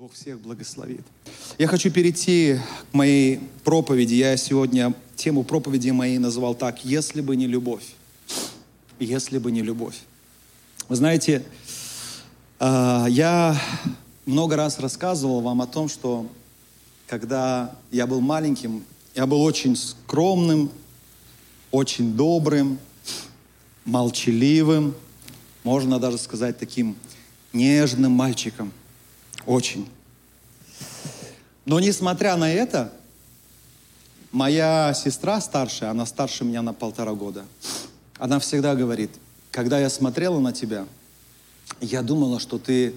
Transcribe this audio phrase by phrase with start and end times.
[0.00, 1.02] Бог всех благословит.
[1.58, 2.58] Я хочу перейти
[2.90, 4.14] к моей проповеди.
[4.14, 7.84] Я сегодня тему проповеди моей назвал так «Если бы не любовь».
[8.98, 9.98] «Если бы не любовь».
[10.88, 11.44] Вы знаете,
[12.58, 13.60] а, я
[14.24, 16.26] много раз рассказывал вам о том, что
[17.06, 20.70] когда я был маленьким, я был очень скромным,
[21.70, 22.78] очень добрым,
[23.84, 24.94] молчаливым,
[25.62, 26.96] можно даже сказать таким
[27.52, 28.72] нежным мальчиком–
[29.46, 29.88] очень.
[31.64, 32.92] Но несмотря на это,
[34.32, 37.44] моя сестра старшая, она старше меня на полтора года,
[38.18, 39.10] она всегда говорит,
[39.50, 40.86] когда я смотрела на тебя,
[41.80, 42.94] я думала, что ты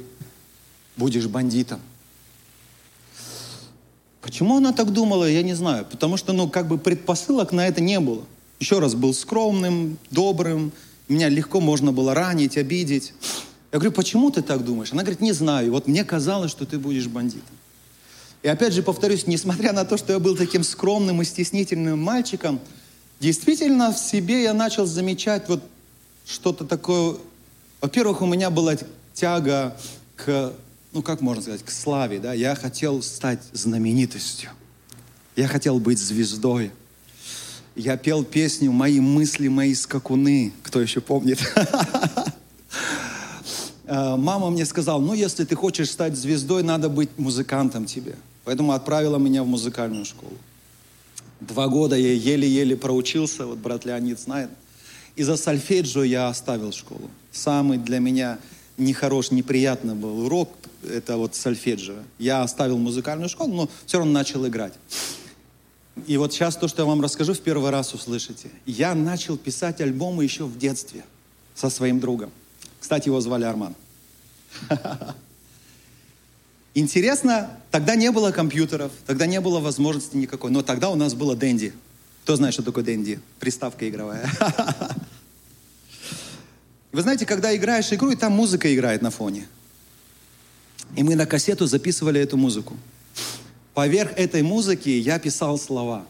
[0.98, 1.80] будешь бандитом.
[4.22, 5.86] Почему она так думала, я не знаю.
[5.86, 8.24] Потому что, ну, как бы предпосылок на это не было.
[8.60, 10.72] Еще раз, был скромным, добрым,
[11.10, 13.14] меня легко можно было ранить, обидеть.
[13.74, 14.92] Я говорю, почему ты так думаешь?
[14.92, 15.72] Она говорит, не знаю.
[15.72, 17.56] Вот мне казалось, что ты будешь бандитом.
[18.44, 22.60] И опять же повторюсь, несмотря на то, что я был таким скромным и стеснительным мальчиком,
[23.20, 25.64] действительно в себе я начал замечать вот
[26.24, 27.16] что-то такое.
[27.82, 28.76] Во-первых, у меня была
[29.16, 29.76] тяга
[30.18, 30.54] к,
[30.92, 32.20] ну как можно сказать, к славе.
[32.20, 32.34] Да?
[32.34, 34.52] Я хотел стать знаменитостью.
[35.36, 36.70] Я хотел быть звездой.
[37.76, 40.54] Я пел песню «Мои мысли, мои скакуны».
[40.62, 41.40] Кто еще помнит?
[43.86, 48.16] Э, мама мне сказала, ну, если ты хочешь стать звездой, надо быть музыкантом тебе.
[48.46, 50.38] Поэтому отправила меня в музыкальную школу.
[51.40, 54.50] Два года я еле-еле проучился, вот брат Леонид знает.
[55.16, 57.10] И за сольфеджио я оставил школу.
[57.32, 58.40] Самый для меня
[58.78, 60.50] нехорош, неприятный был урок,
[60.90, 61.98] это вот сольфеджио.
[62.18, 64.74] Я оставил музыкальную школу, но все равно начал играть.
[66.08, 68.50] И вот сейчас то, что я вам расскажу, в первый раз услышите.
[68.66, 71.04] Я начал писать альбомы еще в детстве
[71.54, 72.32] со своим другом.
[72.84, 73.76] Кстати, его звали Арман.
[76.74, 81.34] Интересно, тогда не было компьютеров, тогда не было возможности никакой, но тогда у нас было
[81.34, 81.72] Дэнди.
[82.24, 83.22] Кто знает, что такое Дэнди?
[83.40, 84.30] Приставка игровая.
[86.92, 89.48] Вы знаете, когда играешь игру, и там музыка играет на фоне.
[90.98, 92.76] И мы на кассету записывали эту музыку.
[93.74, 96.06] Поверх этой музыки я писал слова.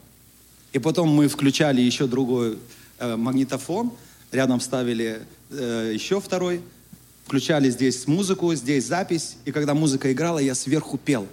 [0.71, 2.57] И потом мы включали еще другой
[2.97, 3.93] э, магнитофон,
[4.31, 5.21] рядом ставили
[5.53, 6.61] э, еще второй,
[7.25, 11.27] включали здесь музыку, здесь запись, и когда музыка играла, я сверху пел.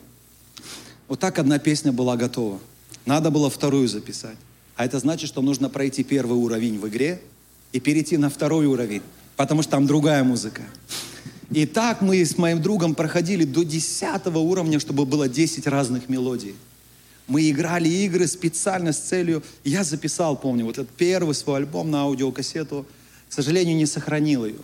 [1.09, 2.61] Вот так одна песня была готова.
[3.07, 4.37] Надо было вторую записать.
[4.77, 7.21] А это значит, что нужно пройти первый уровень в игре
[7.73, 9.03] и перейти на второй уровень,
[9.37, 10.63] потому что там другая музыка.
[11.51, 16.55] И так мы с моим другом проходили до десятого уровня, чтобы было 10 разных мелодий.
[17.27, 19.43] Мы играли игры специально с целью...
[19.65, 22.87] Я записал, помню, вот этот первый свой альбом на аудиокассету.
[23.31, 24.59] К сожалению, не сохранил ее.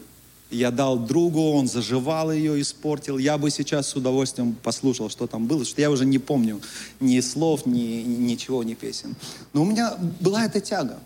[0.51, 3.17] Я дал другу, он заживал ее, испортил.
[3.17, 6.61] Я бы сейчас с удовольствием послушал, что там было, что я уже не помню
[6.99, 9.15] ни слов, ни ничего, ни песен.
[9.53, 10.99] Но у меня была эта тяга.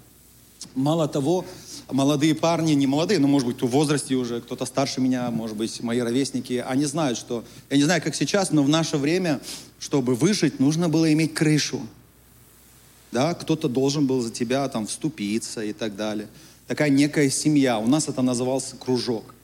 [0.74, 1.44] Мало того,
[1.90, 5.82] молодые парни, не молодые, но, может быть, в возрасте уже, кто-то старше меня, может быть,
[5.82, 9.40] мои ровесники, они знают, что, я не знаю, как сейчас, но в наше время,
[9.78, 11.80] чтобы выжить, нужно было иметь крышу.
[13.12, 16.28] Да, кто-то должен был за тебя там вступиться и так далее.
[16.70, 17.80] Такая некая семья.
[17.80, 19.34] У нас это назывался кружок.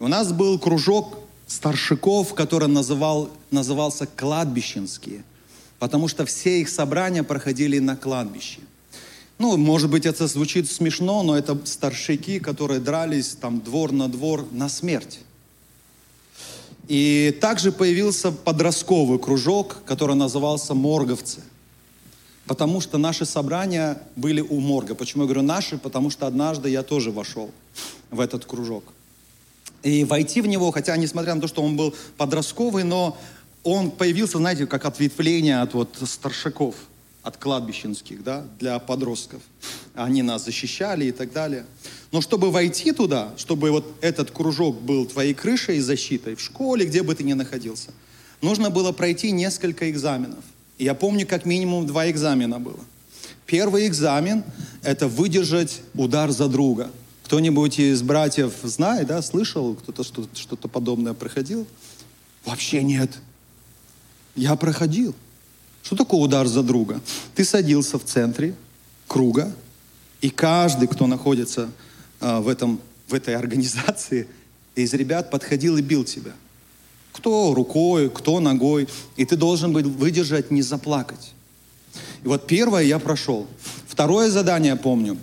[0.00, 1.16] У нас был кружок
[1.46, 5.22] старшиков, который называл, назывался кладбищенские,
[5.78, 8.58] потому что все их собрания проходили на кладбище.
[9.38, 14.44] Ну, может быть, это звучит смешно, но это старшики, которые дрались там двор на двор
[14.50, 15.20] на смерть.
[16.88, 21.42] И также появился подростковый кружок, который назывался «Морговцы».
[22.50, 24.96] Потому что наши собрания были у морга.
[24.96, 25.78] Почему я говорю наши?
[25.78, 27.52] Потому что однажды я тоже вошел
[28.10, 28.82] в этот кружок.
[29.84, 33.16] И войти в него, хотя несмотря на то, что он был подростковый, но
[33.62, 36.74] он появился, знаете, как ответвление от вот старшаков–
[37.22, 39.42] от кладбищенских, да, для подростков.
[39.94, 41.66] Они нас защищали и так далее.
[42.10, 46.84] Но чтобы войти туда, чтобы вот этот кружок был твоей крышей и защитой в школе,
[46.84, 47.92] где бы ты ни находился,
[48.42, 50.42] нужно было пройти несколько экзаменов.
[50.80, 52.80] Я помню, как минимум два экзамена было.
[53.44, 54.42] Первый экзамен–
[54.82, 56.90] это выдержать удар за друга.
[57.24, 61.66] Кто-нибудь из братьев знает, да, слышал, кто-то что-то подобное проходил?
[62.46, 63.18] Вообще нет.
[64.34, 65.14] Я проходил.
[65.82, 67.02] Что такое удар за друга?
[67.34, 68.54] Ты садился в центре
[69.06, 69.52] круга,
[70.22, 71.70] и каждый, кто находится
[72.20, 74.26] а, в, этом, в этой организации,
[74.74, 76.32] из ребят подходил и бил тебя.
[77.20, 78.88] Кто рукой, кто ногой.
[79.16, 81.32] И ты должен быть выдержать, не заплакать.
[82.24, 83.46] И вот первое я прошел.
[83.86, 85.18] Второе задание помню.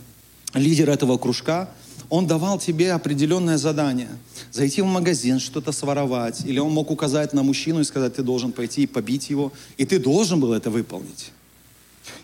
[0.53, 1.71] Лидер этого кружка,
[2.09, 4.09] он давал тебе определенное задание.
[4.51, 6.45] Зайти в магазин, что-то своровать.
[6.45, 9.51] Или он мог указать на мужчину и сказать, ты должен пойти и побить его.
[9.77, 11.31] И ты должен был это выполнить.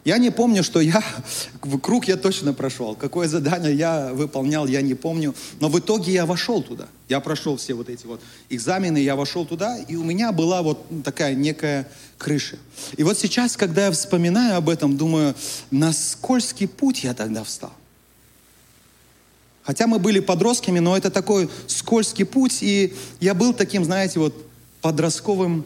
[0.05, 1.03] Я не помню, что я,
[1.81, 2.95] круг я точно прошел.
[2.95, 5.33] Какое задание я выполнял, я не помню.
[5.59, 6.87] Но в итоге я вошел туда.
[7.09, 10.85] Я прошел все вот эти вот экзамены, я вошел туда, и у меня была вот
[11.03, 11.87] такая некая
[12.17, 12.57] крыша.
[12.97, 15.35] И вот сейчас, когда я вспоминаю об этом, думаю,
[15.71, 17.73] на скользкий путь я тогда встал.
[19.63, 24.35] Хотя мы были подростками, но это такой скользкий путь, и я был таким, знаете, вот
[24.81, 25.65] подростковым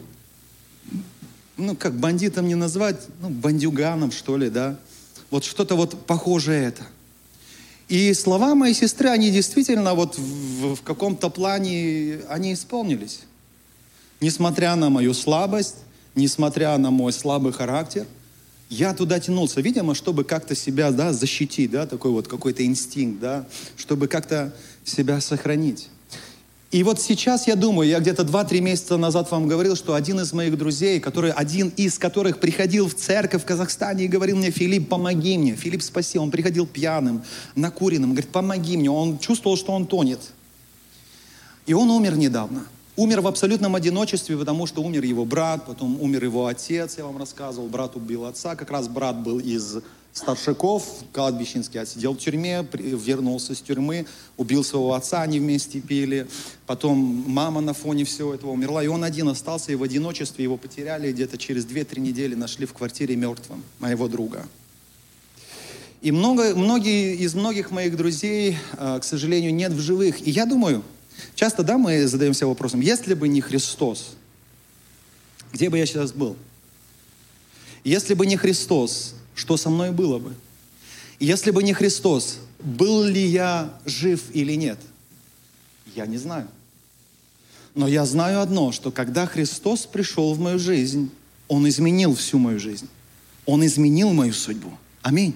[1.58, 4.78] ну, как бандитом не назвать, ну, бандюганом, что ли, да.
[5.30, 6.86] Вот что-то вот похожее это.
[7.88, 13.20] И слова моей сестры, они действительно вот в, в каком-то плане, они исполнились.
[14.20, 15.76] Несмотря на мою слабость,
[16.14, 18.06] несмотря на мой слабый характер,
[18.68, 23.46] я туда тянулся, видимо, чтобы как-то себя, да, защитить, да, такой вот какой-то инстинкт, да,
[23.76, 25.88] чтобы как-то себя сохранить.
[26.70, 30.34] И вот сейчас я думаю, я где-то 2-3 месяца назад вам говорил, что один из
[30.34, 34.90] моих друзей, который, один из которых приходил в церковь в Казахстане и говорил мне, Филипп,
[34.90, 35.54] помоги мне.
[35.54, 36.18] Филипп, спаси.
[36.18, 37.22] Он приходил пьяным,
[37.54, 38.90] накуренным, говорит, помоги мне.
[38.90, 40.20] Он чувствовал, что он тонет.
[41.64, 42.66] И он умер недавно.
[42.96, 47.16] Умер в абсолютном одиночестве, потому что умер его брат, потом умер его отец, я вам
[47.16, 48.56] рассказывал, брат убил отца.
[48.56, 49.78] Как раз брат был из
[50.12, 54.06] Старшаков, кладбищенский, отсидел в тюрьме, вернулся с тюрьмы,
[54.36, 56.26] убил своего отца, они вместе пили.
[56.66, 60.56] Потом мама на фоне всего этого умерла, и он один остался, и в одиночестве его
[60.56, 61.12] потеряли.
[61.12, 64.48] Где-то через 2-3 недели нашли в квартире мертвым моего друга.
[66.00, 70.26] И много, многие из многих моих друзей, а, к сожалению, нет в живых.
[70.26, 70.82] И я думаю,
[71.34, 74.14] часто, да, мы задаемся вопросом, если бы не Христос,
[75.52, 76.36] где бы я сейчас был?
[77.82, 80.34] Если бы не Христос, что со мной было бы.
[81.20, 84.78] Если бы не Христос, был ли я жив или нет?
[85.94, 86.48] Я не знаю.
[87.74, 91.10] Но я знаю одно, что когда Христос пришел в мою жизнь,
[91.46, 92.88] Он изменил всю мою жизнь.
[93.46, 94.70] Он изменил мою судьбу.
[95.02, 95.34] Аминь.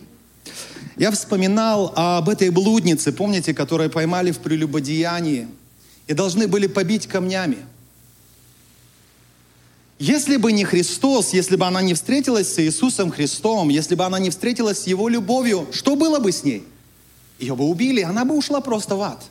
[0.97, 5.47] Я вспоминал об этой блуднице, помните, которую поймали в прелюбодеянии
[6.09, 7.59] и должны были побить камнями–
[10.03, 14.19] если бы не Христос, если бы она не встретилась с Иисусом Христом, если бы она
[14.19, 16.65] не встретилась с Его любовью, что было бы с ней?
[17.39, 19.23] Ее бы убили, она бы ушла просто в ад.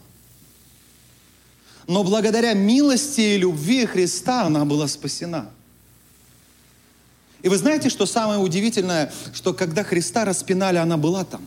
[1.87, 5.49] Но благодаря милости и любви Христа она была спасена.
[7.41, 11.41] И вы знаете, что самое удивительное, что когда Христа распинали, она была там.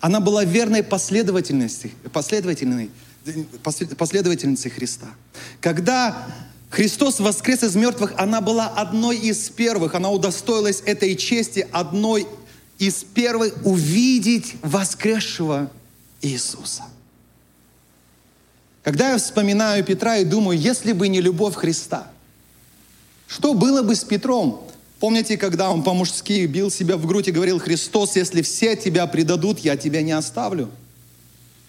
[0.00, 2.90] Она была верной последовательности, последовательной,
[3.96, 5.08] последовательницей Христа.
[5.62, 6.26] Когда
[6.70, 12.28] Христос воскрес из мертвых, она была одной из первых, она удостоилась этой чести, одной
[12.78, 15.70] из первых увидеть воскресшего
[16.22, 16.84] Иисуса.
[18.84, 22.10] Когда я вспоминаю Петра и думаю, если бы не любовь Христа,
[23.26, 24.66] что было бы с Петром?
[25.00, 29.58] Помните, когда он по-мужски бил себя в грудь и говорил, Христос, если все тебя предадут,
[29.58, 30.70] я тебя не оставлю.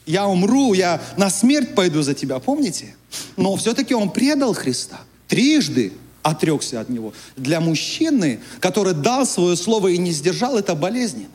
[0.05, 2.95] Я умру, я на смерть пойду за тебя, помните?
[3.37, 5.01] Но все-таки он предал Христа.
[5.27, 5.93] Трижды
[6.23, 7.13] отрекся от него.
[7.35, 11.29] Для мужчины, который дал свое слово и не сдержал, это болезненно.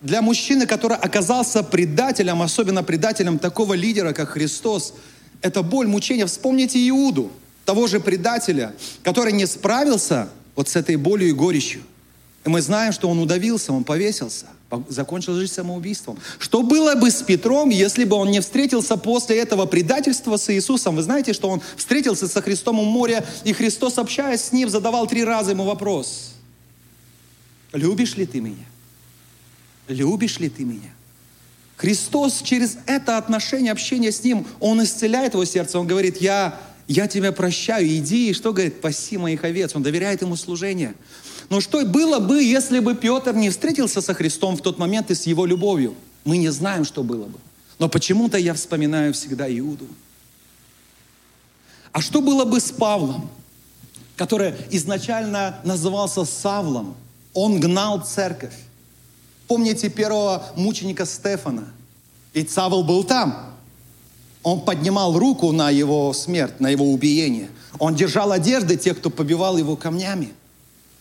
[0.00, 4.94] Для мужчины, который оказался предателем, особенно предателем такого лидера, как Христос,
[5.40, 6.26] это боль, мучение.
[6.26, 7.30] Вспомните Иуду,
[7.64, 11.82] того же предателя, который не справился вот с этой болью и горечью.
[12.44, 14.46] И мы знаем, что он удавился, он повесился
[14.88, 16.18] закончил жизнь самоубийством.
[16.38, 20.96] Что было бы с Петром, если бы он не встретился после этого предательства с Иисусом?
[20.96, 25.06] Вы знаете, что он встретился со Христом у моря, и Христос, общаясь с ним, задавал
[25.06, 26.34] три раза ему вопрос.
[27.72, 28.66] Любишь ли ты меня?
[29.88, 30.94] Любишь ли ты меня?
[31.76, 35.78] Христос через это отношение, общение с Ним, Он исцеляет его сердце.
[35.78, 38.30] Он говорит, я, я тебя прощаю, иди.
[38.30, 38.80] И что говорит?
[38.80, 39.74] Паси моих овец.
[39.74, 40.94] Он доверяет ему служение.
[41.50, 45.14] Но что было бы, если бы Петр не встретился со Христом в тот момент и
[45.14, 45.94] с его любовью?
[46.24, 47.38] Мы не знаем, что было бы.
[47.78, 49.86] Но почему-то я вспоминаю всегда Иуду.
[51.92, 53.30] А что было бы с Павлом,
[54.16, 56.96] который изначально назывался Савлом?
[57.34, 58.54] Он гнал церковь.
[59.46, 61.68] Помните первого мученика Стефана?
[62.32, 63.54] И Савл был там.
[64.42, 67.48] Он поднимал руку на его смерть, на его убиение.
[67.78, 70.32] Он держал одежды тех, кто побивал его камнями.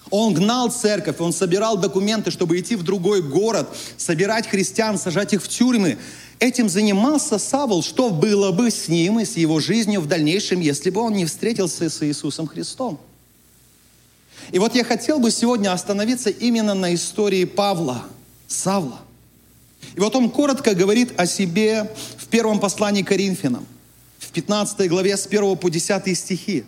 [0.10, 3.67] Он гнал церковь, он собирал документы, чтобы идти в другой город,
[3.98, 5.98] собирать христиан, сажать их в тюрьмы.
[6.39, 7.81] Этим занимался Савол.
[7.81, 11.25] Что было бы с ним и с его жизнью в дальнейшем, если бы он не
[11.25, 13.00] встретился с Иисусом Христом?
[14.51, 18.03] И вот я хотел бы сегодня остановиться именно на истории Павла,
[18.48, 19.00] Савла.
[19.95, 23.65] И вот он коротко говорит о себе в первом послании Коринфянам,
[24.19, 26.65] в 15 главе с 1 по 10 стихи.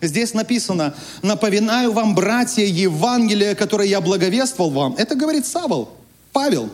[0.00, 4.94] Здесь написано, напоминаю вам, братья, Евангелие, которое я благовествовал вам.
[4.96, 5.90] Это говорит Савол,
[6.32, 6.70] Павел,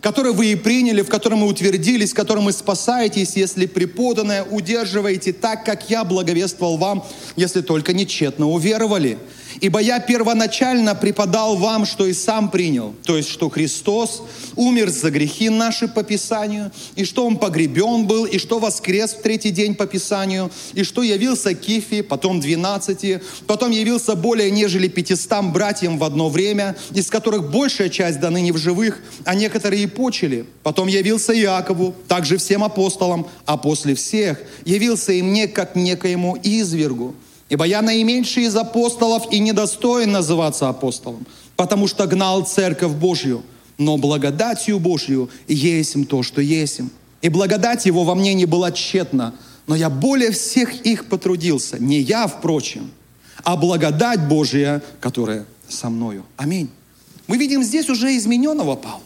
[0.00, 5.32] который вы и приняли, в котором вы утвердились, в котором вы спасаетесь, если преподанное удерживаете
[5.32, 7.04] так, как я благовествовал вам,
[7.36, 9.18] если только нечетно уверовали.
[9.60, 14.22] Ибо я первоначально преподал вам, что и сам принял, то есть, что Христос
[14.56, 19.22] умер за грехи наши по Писанию, и что Он погребен был, и что воскрес в
[19.22, 25.52] третий день по Писанию, и что явился Кифи, потом двенадцати, потом явился более нежели пятистам
[25.52, 29.86] братьям в одно время, из которых большая часть до ныне в живых, а некоторые и
[29.86, 30.46] почили.
[30.62, 37.14] Потом явился Иакову, также всем апостолам, а после всех явился и мне, как некоему извергу.
[37.50, 41.26] Ибо я наименьший из апостолов и недостоин называться апостолом,
[41.56, 43.42] потому что гнал церковь Божью,
[43.76, 46.80] но благодатью Божью есть то, что есть.
[47.22, 49.34] И благодать его во мне не была тщетна,
[49.66, 52.90] но я более всех их потрудился, не я, впрочем,
[53.42, 56.24] а благодать Божья, которая со мною.
[56.36, 56.70] Аминь.
[57.26, 59.02] Мы видим здесь уже измененного Павла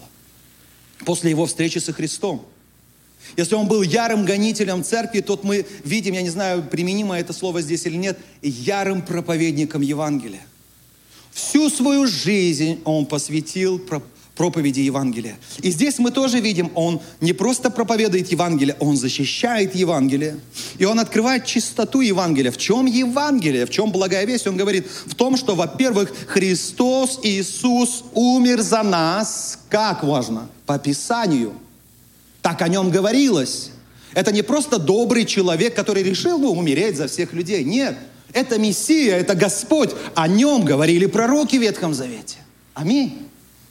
[1.04, 2.44] после его встречи со Христом.
[3.36, 7.62] Если он был ярым гонителем церкви, тот мы видим, я не знаю, применимо это слово
[7.62, 10.46] здесь или нет, ярым проповедником Евангелия.
[11.32, 13.80] Всю свою жизнь он посвятил
[14.36, 15.36] проповеди Евангелия.
[15.62, 20.38] И здесь мы тоже видим, он не просто проповедует Евангелие, он защищает Евангелие.
[20.78, 22.52] И он открывает чистоту Евангелия.
[22.52, 23.66] В чем Евангелие?
[23.66, 24.46] В чем благая весть?
[24.46, 31.52] Он говорит в том, что, во-первых, Христос Иисус умер за нас, как важно, по Писанию–
[32.44, 33.70] так о нем говорилось.
[34.12, 37.64] Это не просто добрый человек, который решил ну, умереть за всех людей.
[37.64, 37.96] Нет,
[38.34, 39.92] это Мессия, это Господь.
[40.14, 42.36] О нем говорили пророки в Ветхом Завете.
[42.74, 43.26] Аминь.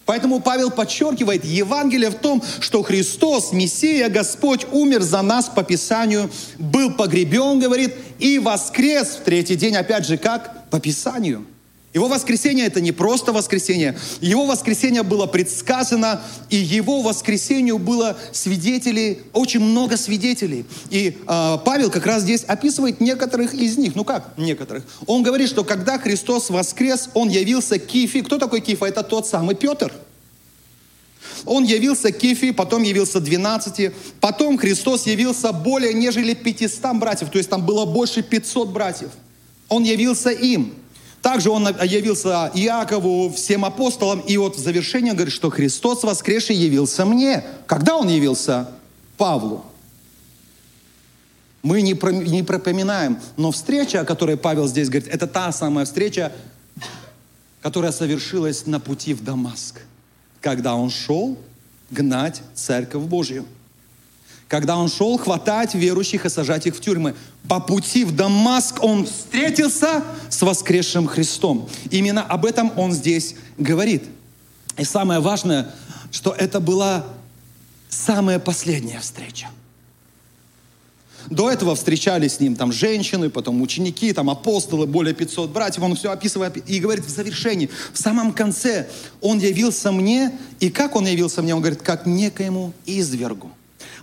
[0.06, 6.32] Поэтому Павел подчеркивает Евангелие в том, что Христос, Мессия, Господь, умер за нас по Писанию,
[6.58, 10.68] был погребен, говорит, и воскрес в третий день, опять же, как?
[10.72, 11.46] По Писанию.
[11.94, 13.96] Его воскресение это не просто воскресение.
[14.20, 20.66] Его воскресение было предсказано, и его воскресению было свидетелей, очень много свидетелей.
[20.90, 23.96] И э, Павел как раз здесь описывает некоторых из них.
[23.96, 24.84] Ну как некоторых?
[25.06, 28.22] Он говорит, что когда Христос воскрес, он явился Кифи.
[28.22, 28.86] Кто такой Кифа?
[28.88, 29.94] Это тот самый Петр.
[31.46, 37.50] Он явился Кефи, потом явился 12, потом Христос явился более нежели 500 братьев, то есть
[37.50, 39.10] там было больше 500 братьев.
[39.68, 40.74] Он явился им.
[41.24, 47.06] Также он явился Иакову, всем апостолам, и вот в завершение говорит, что Христос воскресший явился
[47.06, 47.46] мне.
[47.66, 48.70] Когда он явился?
[49.18, 49.64] Павлу.
[51.62, 55.86] Мы не, про, не пропоминаем, но встреча, о которой Павел здесь говорит, это та самая
[55.86, 56.34] встреча,
[57.62, 59.80] которая совершилась на пути в Дамаск,
[60.42, 61.38] когда он шел
[61.90, 63.46] гнать церковь Божью
[64.48, 67.16] когда он шел хватать верующих и сажать их в тюрьмы.
[67.48, 71.68] По пути в Дамаск он встретился с воскресшим Христом.
[71.90, 74.04] Именно об этом он здесь говорит.
[74.78, 75.74] И самое важное,
[76.12, 77.06] что это была
[77.90, 79.50] самая последняя встреча.
[81.30, 85.84] До этого встречались с ним там женщины, потом ученики, там апостолы, более 500 братьев.
[85.84, 88.90] Он все описывает и говорит в завершении, в самом конце,
[89.22, 91.56] он явился мне, и как он явился мне?
[91.56, 93.52] Он говорит, как некоему извергу.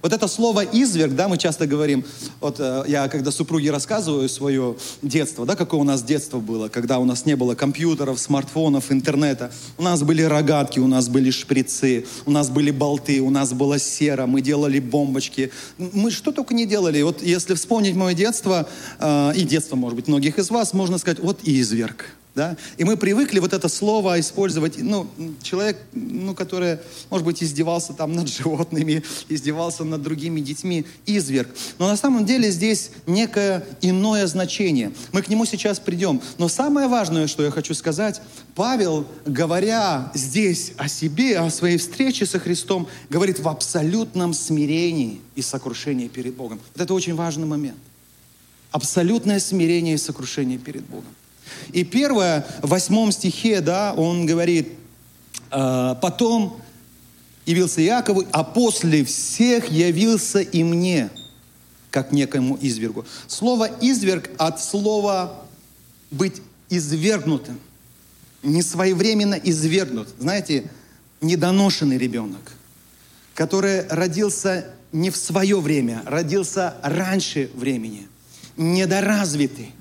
[0.02, 2.04] Вот это слово «изверг», да, мы часто говорим,
[2.40, 6.98] вот э, я когда супруге рассказываю свое детство, да, какое у нас детство было, когда
[6.98, 12.06] у нас не было компьютеров, смартфонов, интернета, у нас были рогатки, у нас были шприцы,
[12.26, 16.66] у нас были болты, у нас была сера, мы делали бомбочки, мы что только не
[16.66, 17.02] делали.
[17.02, 18.68] Вот если вспомнить мое детство,
[18.98, 22.06] э, и детство, может быть, многих из вас, можно сказать, вот изверг.
[22.34, 22.56] Да?
[22.76, 25.08] И мы привыкли вот это слово использовать, ну,
[25.42, 26.78] человек, ну, который,
[27.10, 31.48] может быть, издевался там над животными, издевался над другими детьми, изверг.
[31.78, 34.92] Но на самом деле здесь некое иное значение.
[35.12, 36.20] Мы к нему сейчас придем.
[36.38, 38.22] Но самое важное, что я хочу сказать,
[38.54, 45.42] Павел, говоря здесь о себе, о своей встрече со Христом, говорит в абсолютном смирении и
[45.42, 46.60] сокрушении перед Богом.
[46.74, 47.78] Вот это очень важный момент.
[48.70, 51.12] Абсолютное смирение и сокрушение перед Богом.
[51.72, 54.72] И первое, в восьмом стихе, да, он говорит,
[55.50, 56.60] «А, потом
[57.46, 61.10] явился Иакову, а после всех явился и мне,
[61.90, 63.04] как некому извергу.
[63.26, 65.44] Слово «изверг» от слова
[66.10, 67.58] «быть извергнутым»,
[68.42, 70.08] не своевременно извергнут.
[70.18, 70.70] Знаете,
[71.20, 72.52] недоношенный ребенок,
[73.34, 78.08] который родился не в свое время, родился раньше времени,
[78.56, 79.72] недоразвитый,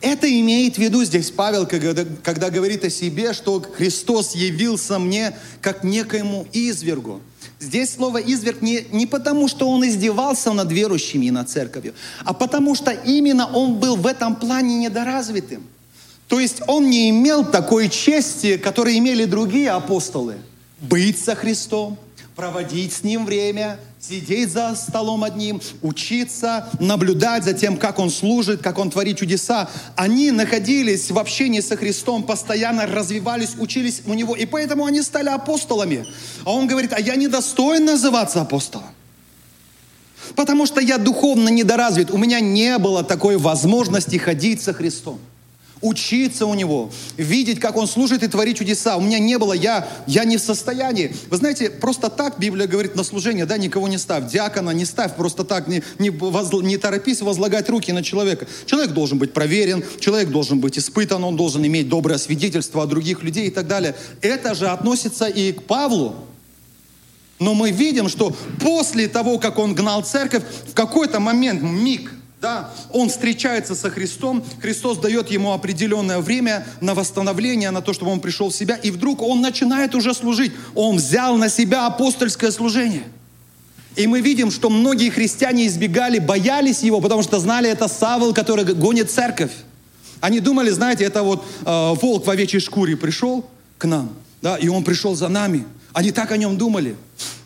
[0.00, 5.36] Это имеет в виду здесь Павел, когда, когда говорит о себе, что Христос явился мне
[5.60, 7.20] как некоему извергу.
[7.58, 11.92] Здесь слово «изверг» не, не потому, что он издевался над верующими и над церковью,
[12.24, 15.62] а потому что именно он был в этом плане недоразвитым.
[16.26, 20.36] То есть он не имел такой чести, которую имели другие апостолы.
[20.80, 21.98] Быть со Христом,
[22.34, 28.62] проводить с Ним время, сидеть за столом одним, учиться, наблюдать за тем, как Он служит,
[28.62, 29.68] как Он творит чудеса.
[29.94, 35.28] Они находились в общении со Христом, постоянно развивались, учились у Него, и поэтому они стали
[35.28, 36.06] апостолами.
[36.44, 38.88] А Он говорит, а я не достоин называться апостолом.
[40.34, 45.20] Потому что я духовно недоразвит, у меня не было такой возможности ходить со Христом
[45.80, 48.96] учиться у него, видеть, как он служит и творит чудеса.
[48.96, 51.14] У меня не было, я, я не в состоянии.
[51.30, 54.30] Вы знаете, просто так Библия говорит на служение, да, никого не ставь.
[54.30, 58.46] Диакона не ставь, просто так, не, не, воз, не торопись возлагать руки на человека.
[58.66, 63.22] Человек должен быть проверен, человек должен быть испытан, он должен иметь доброе свидетельство от других
[63.22, 63.96] людей и так далее.
[64.20, 66.14] Это же относится и к Павлу.
[67.38, 72.70] Но мы видим, что после того, как он гнал церковь, в какой-то момент, миг– да,
[72.90, 78.20] он встречается со Христом, Христос дает ему определенное время на восстановление, на то, чтобы он
[78.20, 80.52] пришел в себя, и вдруг он начинает уже служить.
[80.74, 83.04] Он взял на себя апостольское служение.
[83.96, 88.64] И мы видим, что многие христиане избегали, боялись его, потому что знали, это Савл, который
[88.64, 89.52] гонит церковь.
[90.20, 93.44] Они думали, знаете, это вот э, волк в овечьей шкуре пришел
[93.76, 95.66] к нам, да, и он пришел за нами.
[95.92, 96.96] Они так о нем думали.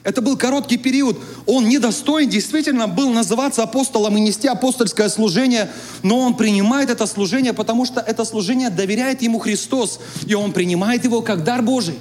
[0.04, 1.18] Это был короткий период.
[1.46, 5.70] Он недостоин действительно был называться апостолом и нести апостольское служение,
[6.02, 11.04] но он принимает это служение, потому что это служение доверяет ему Христос, и он принимает
[11.04, 11.99] его как дар Божий.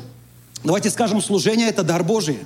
[0.65, 2.39] Давайте скажем, служение– это дар Божий.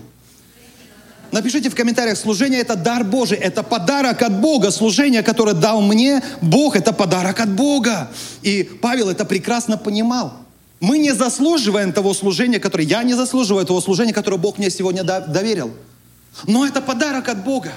[1.32, 4.70] Напишите в комментариях, служение– это дар Божий, это подарок от Бога.
[4.70, 8.12] Служение, которое дал мне Бог, это подарок от Бога.
[8.44, 10.34] И Павел это прекрасно понимал.
[10.80, 15.04] Мы не заслуживаем того служения, которое я не заслуживаю, того служения, которое Бог мне сегодня
[15.04, 15.72] доверил.
[16.46, 17.74] Но это подарок от Бога.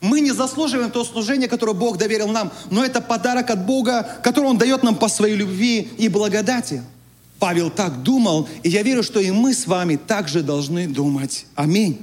[0.00, 4.46] Мы не заслуживаем того служения, которое Бог доверил нам, но это подарок от Бога, который
[4.46, 6.82] Он дает нам по своей любви и благодати.
[7.40, 11.46] Павел так думал, и я верю, что и мы с вами также должны думать.
[11.56, 12.00] Аминь.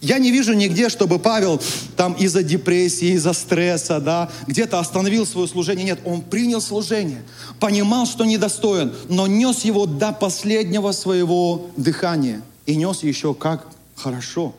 [0.00, 1.60] Я не вижу нигде, чтобы Павел
[1.96, 5.86] там из-за депрессии, из-за стресса, да, где-то остановил свое служение.
[5.86, 7.22] Нет, он принял служение,
[7.60, 12.42] понимал, что недостоин, но нес его до последнего своего дыхания.
[12.66, 14.54] И нес еще как хорошо.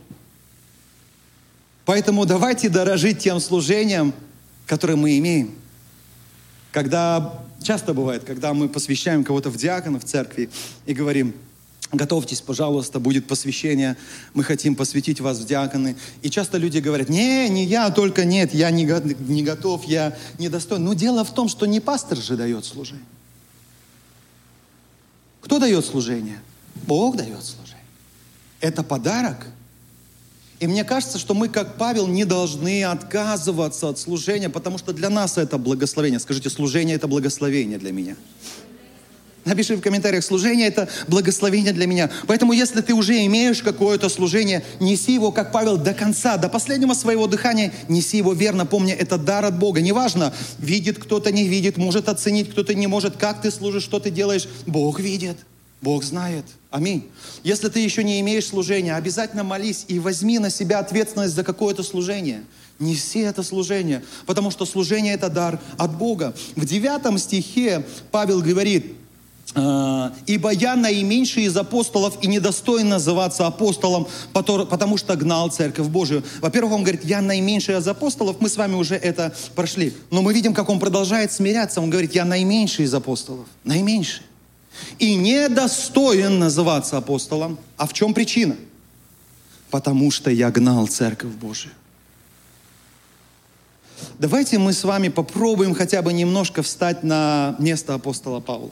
[1.86, 4.14] Поэтому давайте дорожить тем служением,
[4.66, 5.54] которое мы имеем.
[6.72, 10.50] Когда, часто бывает, когда мы посвящаем кого-то в диакона в церкви
[10.88, 11.36] и говорим–
[11.92, 13.96] Готовьтесь, пожалуйста, будет посвящение.
[14.34, 15.96] Мы хотим посвятить вас в диаконы.
[16.22, 20.84] И часто люди говорят, не, не я, только нет, я не, не готов, я недостоин.
[20.84, 23.06] Но дело в том, что не пастор же дает служение.
[25.40, 26.42] Кто дает служение?
[26.86, 27.86] Бог дает служение.
[28.60, 29.48] Это подарок.
[30.60, 35.10] И мне кажется, что мы, как Павел, не должны отказываться от служения, потому что для
[35.10, 36.20] нас это благословение.
[36.20, 38.18] Скажите, служение– это благословение для меня.
[39.48, 42.10] Напиши в комментариях, служение– это благословение для меня.
[42.28, 46.94] Поэтому, если ты уже имеешь какое-то служение, неси его, как Павел, до конца, до последнего
[46.94, 49.80] своего дыхания, неси его верно, помня, это дар от Бога.
[49.80, 54.10] Неважно, видит кто-то, не видит, может оценить кто-то, не может, как ты служишь, что ты
[54.10, 54.50] делаешь.
[54.66, 55.38] Бог видит,
[55.82, 56.44] Бог знает.
[56.70, 57.08] Аминь.
[57.46, 61.84] Если ты еще не имеешь служения, обязательно молись и возьми на себя ответственность за какое-то
[61.84, 62.44] служение.
[62.80, 66.36] Неси это служение, потому что служение– это дар от Бога.
[66.58, 68.94] В девятом стихе Павел говорит–
[70.28, 76.24] «Ибо я наименьший из апостолов и недостоин называться апостолом, потому что гнал Церковь Божию».
[76.42, 79.94] Во-первых, он говорит, я наименьший из апостолов, мы с вами уже это прошли.
[80.12, 81.82] Но мы видим, как он продолжает смиряться.
[81.82, 84.24] Он говорит, я наименьший из апостолов, наименьший.
[85.00, 87.58] И недостоин называться апостолом.
[87.78, 88.56] А в чем причина?
[89.72, 91.74] Потому что я гнал Церковь Божию.
[94.20, 98.70] Давайте мы с вами попробуем хотя бы немножко встать на место апостола Павла.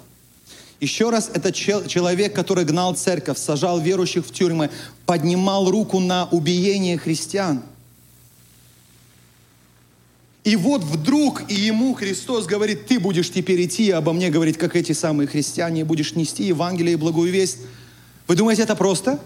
[0.82, 4.70] Еще раз, это человек, который гнал церковь, сажал верующих в тюрьмы,
[5.06, 7.64] поднимал руку на убиение христиан.
[10.44, 14.76] И вот вдруг и ему Христос говорит, ты будешь теперь идти обо мне говорить, как
[14.76, 17.60] эти самые христиане, будешь нести Евангелие и благую весть.
[18.28, 19.20] Вы думаете, это просто?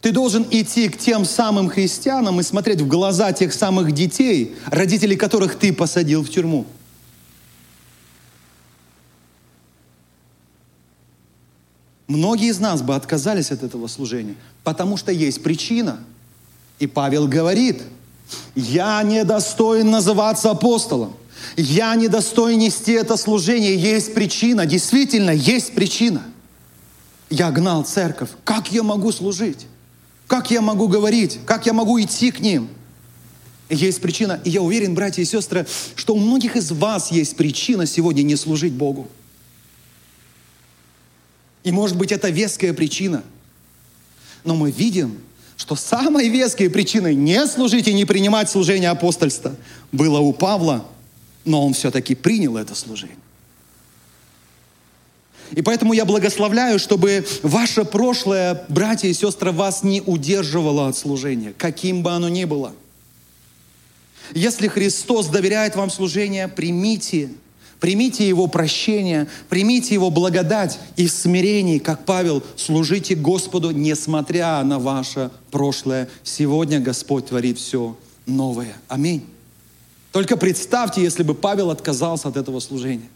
[0.00, 5.16] Ты должен идти к тем самым христианам и смотреть в глаза тех самых детей, родителей
[5.16, 6.66] которых ты посадил в тюрьму.
[12.08, 15.98] Многие из нас бы отказались от этого служения, потому что есть причина.
[16.78, 17.82] И Павел говорит,
[18.54, 21.16] Я недостоин называться апостолом.
[21.56, 23.76] Я недостоин нести это служение.
[23.76, 26.22] Есть причина, действительно, есть причина.
[27.28, 28.30] Я гнал церковь.
[28.44, 29.66] Как я могу служить?
[30.26, 31.40] Как я могу говорить?
[31.44, 32.68] Как я могу идти к ним?
[33.68, 35.66] Есть причина, и я уверен, братья и сестры,
[35.96, 39.08] что у многих из вас есть причина сегодня не служить Богу.
[41.66, 43.24] И может быть это веская причина.
[44.44, 45.18] Но мы видим,
[45.56, 49.56] что самой веской причиной не служить и не принимать служение апостольства
[49.90, 50.86] было у Павла,
[51.44, 53.16] но он все-таки принял это служение.
[55.50, 61.52] И поэтому я благословляю, чтобы ваше прошлое, братья и сестры, вас не удерживало от служения,
[61.58, 62.74] каким бы оно ни было.
[64.34, 67.30] Если Христос доверяет вам служение, примите–
[67.80, 74.78] Примите Его прощение, примите Его благодать и в смирении, как Павел, служите Господу, несмотря на
[74.78, 76.08] ваше прошлое.
[76.22, 78.76] Сегодня Господь творит все новое.
[78.88, 79.24] Аминь.
[80.12, 83.08] Только представьте, если бы Павел отказался от этого служения.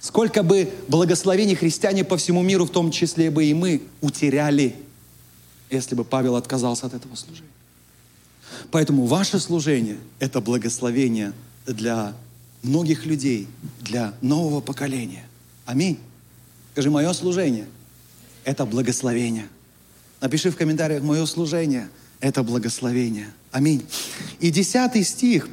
[0.00, 4.74] Сколько бы благословений христиане по всему миру, в том числе бы и мы, утеряли,
[5.70, 7.48] если бы Павел отказался от этого служения.
[8.70, 11.32] Поэтому ваше служение– это благословение
[11.66, 12.14] для
[12.64, 13.46] многих людей
[13.80, 15.24] для нового поколения.
[15.66, 15.98] Аминь.
[16.72, 17.66] Скажи, мое служение–
[18.44, 19.46] это благословение.
[20.20, 21.88] Напиши в комментариях, мое служение–
[22.20, 23.32] это благословение.
[23.52, 23.84] Аминь.
[24.40, 25.48] И десятый стих,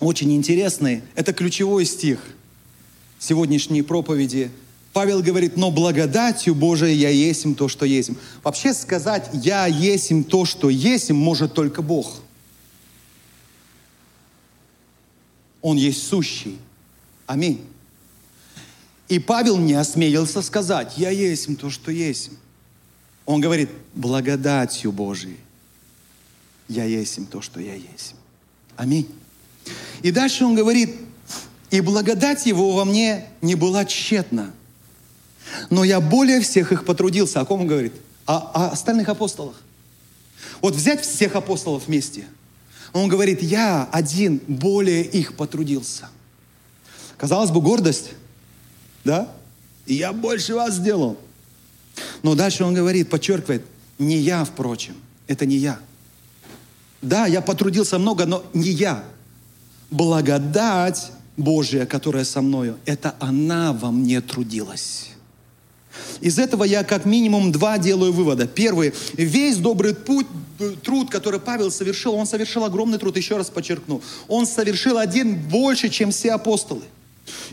[0.00, 2.20] очень интересный, это ключевой стих
[3.18, 4.50] сегодняшней проповеди.
[4.92, 8.18] Павел говорит, но благодатью Божией я есим то, что есим.
[8.42, 12.20] Вообще сказать «я есим то, что есим» может только Бог–
[15.62, 16.58] Он есть сущий.
[17.26, 17.64] Аминь.
[19.08, 22.30] И Павел не осмелился сказать, я есть то, что есть.
[23.26, 25.38] Он говорит, благодатью Божией
[26.68, 28.14] я есть то, что я есть.
[28.76, 29.08] Аминь.
[30.02, 30.96] И дальше он говорит,
[31.70, 34.52] и благодать его во мне не была тщетна,
[35.68, 37.40] но я более всех их потрудился.
[37.40, 37.92] О ком он говорит?
[38.26, 39.60] О, о остальных апостолах.
[40.60, 42.26] Вот взять всех апостолов вместе–
[42.92, 46.08] он говорит, я один более их потрудился.
[47.16, 48.12] Казалось бы, гордость,
[49.04, 49.30] да?
[49.86, 51.18] Я больше вас сделал.
[52.22, 53.64] Но дальше он говорит, подчеркивает,
[53.98, 54.94] не я, впрочем,
[55.26, 55.78] это не я.
[57.02, 59.04] Да, я потрудился много, но не я.
[59.90, 65.09] Благодать Божия, которая со мною, это она во мне трудилась.
[66.20, 68.46] Из этого я как минимум два делаю вывода.
[68.46, 70.26] Первый, весь добрый путь,
[70.82, 74.02] труд, который Павел совершил, он совершил огромный труд, еще раз подчеркну.
[74.28, 76.82] Он совершил один больше, чем все апостолы.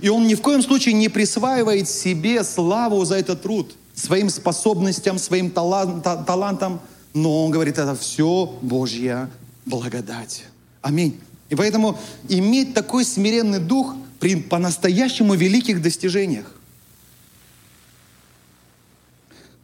[0.02, 5.20] И он ни в коем случае не присваивает себе славу за этот труд, своим способностям,
[5.20, 6.82] своим талантам,
[7.14, 9.30] но он говорит, это все Божья
[9.66, 10.44] благодать.
[10.82, 11.20] Аминь.
[11.50, 11.98] И поэтому
[12.28, 16.54] иметь такой смиренный дух при по-настоящему великих достижениях.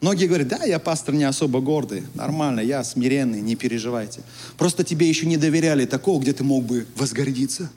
[0.04, 4.20] Многие говорят, да, я пастор не особо гордый, нормально, я смиренный, не переживайте.
[4.58, 7.72] Просто тебе еще не доверяли такого, где ты мог бы возгордиться.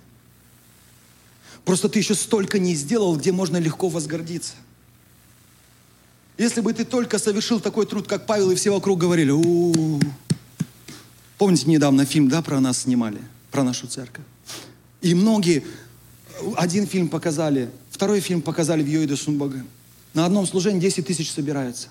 [1.65, 4.55] Просто ты еще столько не сделал, где можно легко возгордиться.
[6.37, 10.01] Если бы ты только совершил такой труд, как Павел, и все вокруг говорили, у,
[11.39, 13.21] Помните, недавно фильм, да, про нас снимали,
[13.53, 14.25] про нашу церковь?
[15.01, 15.65] И многие,
[16.57, 19.65] один фильм показали, второй фильм показали в Йоиде Сумбага.
[20.13, 21.87] На одном служении 10 тысяч собирается.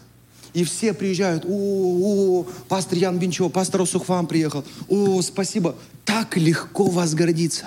[0.56, 5.76] И все приезжают, о, о, пастор Ян Бинчо, пастор Усухвам приехал, о, спасибо.
[6.06, 7.66] Так легко вас гордиться.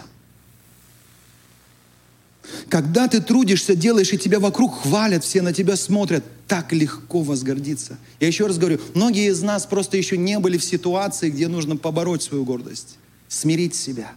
[2.71, 7.99] Когда ты трудишься, делаешь, и тебя вокруг хвалят, все на тебя смотрят, так легко возгордиться.
[8.21, 11.77] Я еще раз говорю, многие из нас просто еще не были в ситуации, где нужно
[11.77, 12.97] побороть свою гордость,
[13.29, 14.13] смирить себя.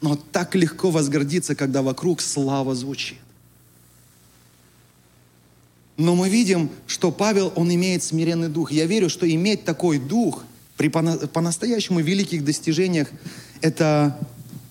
[0.00, 3.18] Но так легко возгордиться, когда вокруг слава звучит.
[5.98, 8.70] Но мы видим, что Павел, он имеет смиренный дух.
[8.70, 10.44] Я верю, что иметь такой дух
[10.76, 13.08] при по-настоящему великих достижениях–
[13.60, 14.16] это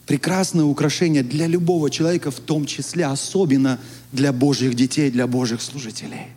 [0.05, 3.77] прекрасное украшение для любого человека, в том числе особенно
[4.13, 6.27] для Божьих детей, для Божьих служителей.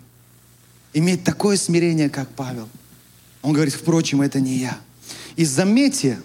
[0.93, 2.69] Иметь такое смирение, как Павел.
[3.43, 4.77] Он говорит, впрочем, это не я.
[5.37, 6.19] И заметьте,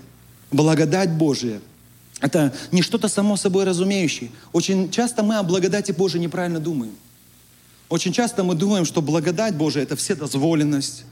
[0.51, 1.62] благодать Божия–
[2.19, 4.32] это не что-то само собой разумеющее.
[4.54, 6.93] Очень часто мы о благодати Божией неправильно думаем.
[7.89, 11.06] Очень часто мы думаем, что благодать Божия– это вседозволенность.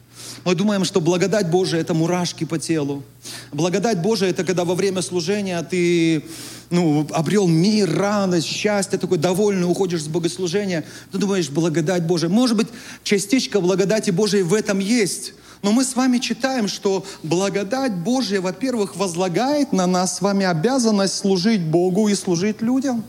[0.44, 3.04] Мы думаем, что благодать Божия– это мурашки по телу.
[3.52, 6.24] Благодать Божия– это когда во время служения ты
[6.72, 10.84] ну, обрел мир, радость, счастье, такой довольный, уходишь с богослужения.
[11.12, 12.30] Ты думаешь, благодать Божия.
[12.30, 12.68] Может быть,
[13.04, 18.98] частичка благодати Божией в этом есть, Но мы с вами читаем, что благодать Божья, во-первых,
[18.98, 23.06] возлагает на нас с вами обязанность служить Богу и служить людям.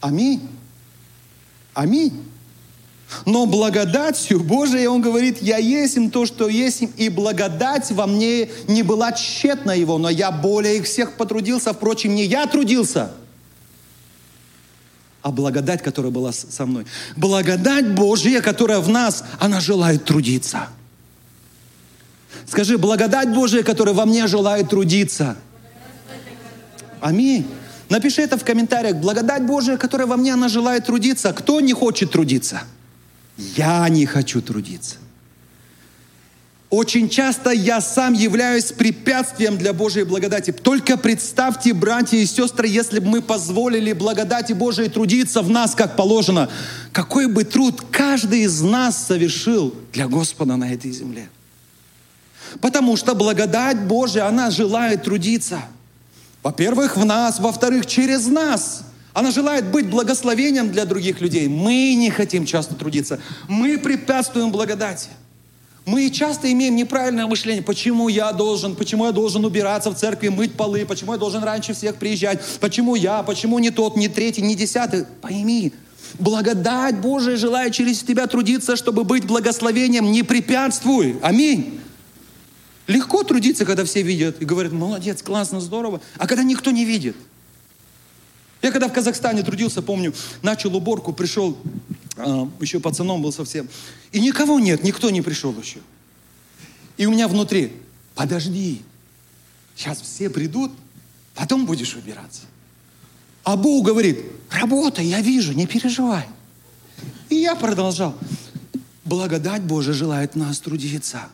[0.00, 0.48] Аминь.
[1.74, 2.22] Аминь.
[3.24, 8.06] Но благодатью Божией Он говорит, я есть им то, что есть им, и благодать во
[8.06, 13.12] мне не была тщетна Его, но я более их всех потрудился, впрочем, не я трудился,
[15.22, 16.86] а благодать, которая была со мной.
[17.16, 20.68] Благодать Божья, которая в нас, она желает трудиться.
[22.46, 25.36] Скажи, благодать Божия, которая во мне желает трудиться.
[27.00, 27.44] Аминь.
[27.88, 28.96] Напиши это в комментариях.
[28.96, 31.32] Благодать Божия, которая во мне, она желает трудиться.
[31.32, 32.62] Кто не хочет трудиться?
[33.36, 34.96] Я не хочу трудиться.
[36.68, 40.50] Очень часто я сам являюсь препятствием для Божьей благодати.
[40.50, 45.94] Только представьте, братья и сестры, если бы мы позволили благодати Божией трудиться в нас, как
[45.94, 46.50] положено,
[46.92, 51.28] какой бы труд каждый из нас совершил для Господа на этой земле.
[52.60, 55.60] Потому что благодать Божия, она желает трудиться.
[56.42, 58.82] Во-первых, в нас, во-вторых, через нас.
[59.16, 61.48] Она желает быть благословением для других людей.
[61.48, 63.18] Мы не хотим часто трудиться.
[63.48, 65.08] Мы препятствуем благодати.
[65.86, 67.62] Мы часто имеем неправильное мышление.
[67.62, 71.72] Почему я должен, почему я должен убираться в церкви, мыть полы, почему я должен раньше
[71.72, 75.06] всех приезжать, почему я, почему не тот, не третий, не десятый.
[75.22, 75.72] Пойми,
[76.18, 80.12] благодать Божия желает через тебя трудиться, чтобы быть благословением.
[80.12, 81.16] Не препятствуй.
[81.22, 81.80] Аминь.
[82.86, 86.02] Легко трудиться, когда все видят и говорят, молодец, классно, здорово.
[86.18, 87.16] А когда никто не видит–
[88.62, 91.56] я когда в Казахстане трудился, помню, начал уборку, пришел,
[92.16, 93.68] э, еще пацаном был совсем,
[94.12, 95.80] и никого нет, никто не пришел еще.
[96.96, 97.72] И у меня внутри,
[98.14, 98.82] подожди,
[99.74, 100.72] сейчас все придут,
[101.34, 102.42] потом будешь убираться.
[103.44, 106.26] А Бог говорит, работай, я вижу, не переживай.
[107.28, 108.14] И я продолжал.
[109.04, 111.28] Благодать Божия желает нас трудиться.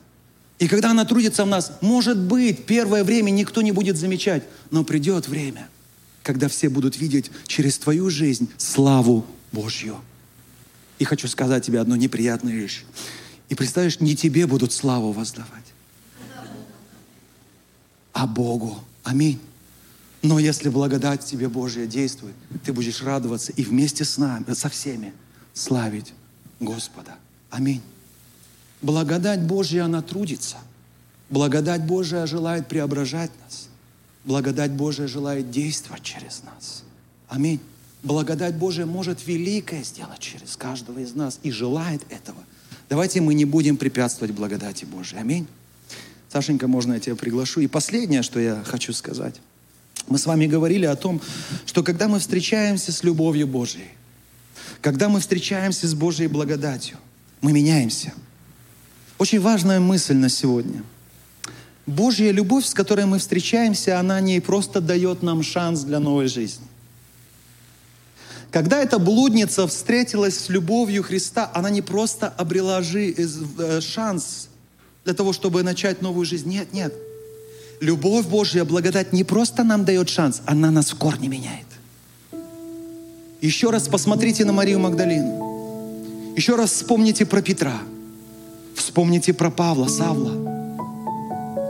[0.59, 4.85] И когда она трудится в нас, может быть, первое время никто не будет замечать, но
[4.85, 5.69] придет время–
[6.23, 9.97] когда все будут видеть через твою жизнь славу Божью.
[10.99, 12.85] И хочу сказать тебе одну неприятную вещь.
[13.49, 15.49] И представляешь, не тебе будут славу воздавать,
[18.13, 18.83] а Богу.
[19.03, 19.41] Аминь.
[20.23, 25.13] Но если благодать тебе Божья действует, ты будешь радоваться и вместе с нами, со всеми
[25.53, 26.15] славить
[26.61, 27.17] Господа.
[27.51, 27.83] Аминь.
[28.81, 30.59] Благодать Божья, она трудится.
[31.29, 33.69] Благодать Божья желает преображать нас.
[34.25, 36.85] Благодать Божия желает действовать через нас.
[37.29, 37.61] Аминь.
[38.03, 42.39] Благодать Божия может великое сделать через каждого из нас и желает этого.
[42.89, 45.21] Давайте мы не будем препятствовать благодати Божией.
[45.21, 45.47] Аминь.
[46.29, 47.61] Сашенька, можно я тебя приглашу?
[47.61, 49.37] И последнее, что я хочу сказать.
[50.09, 51.21] Мы с вами говорили о том,
[51.67, 53.89] что когда мы встречаемся с любовью Божией,
[54.81, 56.97] когда мы встречаемся с Божьей благодатью,
[57.41, 58.13] мы меняемся.
[59.19, 60.83] Очень важная мысль на сегодня–
[61.87, 66.67] Божья любовь, с которой мы встречаемся, она не просто дает нам шанс для новой жизни.
[68.53, 74.49] Когда эта блудница встретилась с любовью Христа, она не просто обрела жи- э, шанс
[75.05, 76.49] для того, чтобы начать новую жизнь.
[76.49, 76.95] Нет, нет.
[77.81, 81.67] Любовь Божья, благодать не просто нам дает шанс, она нас в корне меняет.
[83.41, 86.35] Еще раз посмотрите на Марию Магдалину.
[86.37, 87.81] Еще раз вспомните про Петра.
[88.77, 90.52] Вспомните про Павла, Савла.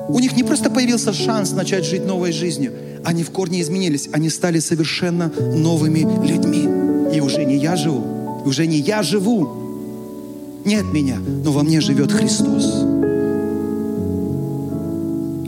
[0.09, 2.73] У них не просто появился шанс начать жить новой жизнью,
[3.05, 7.15] они в корне изменились, они стали совершенно новыми людьми.
[7.15, 9.49] И уже не я живу, уже не я живу,
[10.65, 12.83] нет меня, но во мне живет Христос.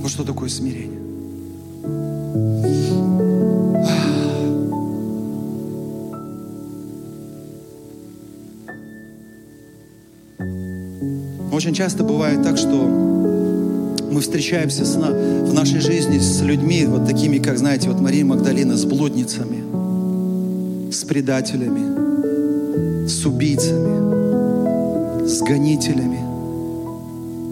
[0.00, 1.04] Вот что такое смирение.
[11.52, 13.13] Очень часто бывает так, что
[14.14, 18.76] мы встречаемся с, в нашей жизни с людьми, вот такими, как, знаете, вот Мария Магдалина,
[18.76, 26.20] с блудницами, с предателями, с убийцами, с гонителями,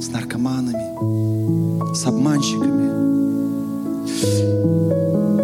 [0.00, 2.92] с наркоманами, с обманщиками.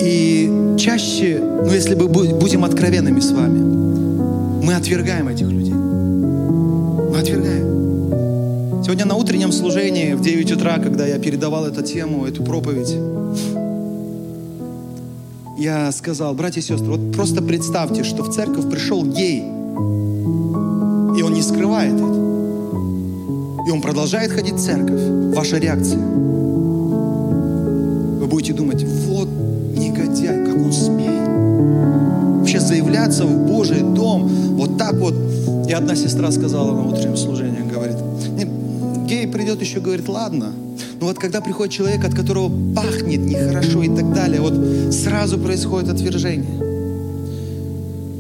[0.00, 3.58] И чаще, ну если мы будем откровенными с вами,
[4.64, 5.57] мы отвергаем этих людей.
[8.88, 12.96] Сегодня на утреннем служении в 9 утра, когда я передавал эту тему, эту проповедь,
[15.58, 21.34] я сказал, братья и сестры, вот просто представьте, что в церковь пришел гей, и он
[21.34, 22.06] не скрывает это.
[23.66, 25.36] И он продолжает ходить в церковь.
[25.36, 26.00] Ваша реакция.
[28.18, 29.28] Вы будете думать, вот
[29.76, 31.28] негодяй, как он смеет.
[32.38, 35.12] Вообще заявляться в Божий дом вот так вот.
[35.68, 37.47] И одна сестра сказала на утреннем служении,
[39.38, 40.52] придет, еще говорит, ладно.
[41.00, 45.88] Но вот когда приходит человек, от которого пахнет нехорошо и так далее, вот сразу происходит
[45.90, 46.58] отвержение.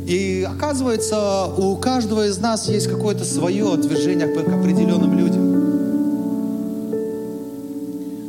[0.06, 5.48] И оказывается, у каждого из нас есть какое-то свое отвержение к определенным людям.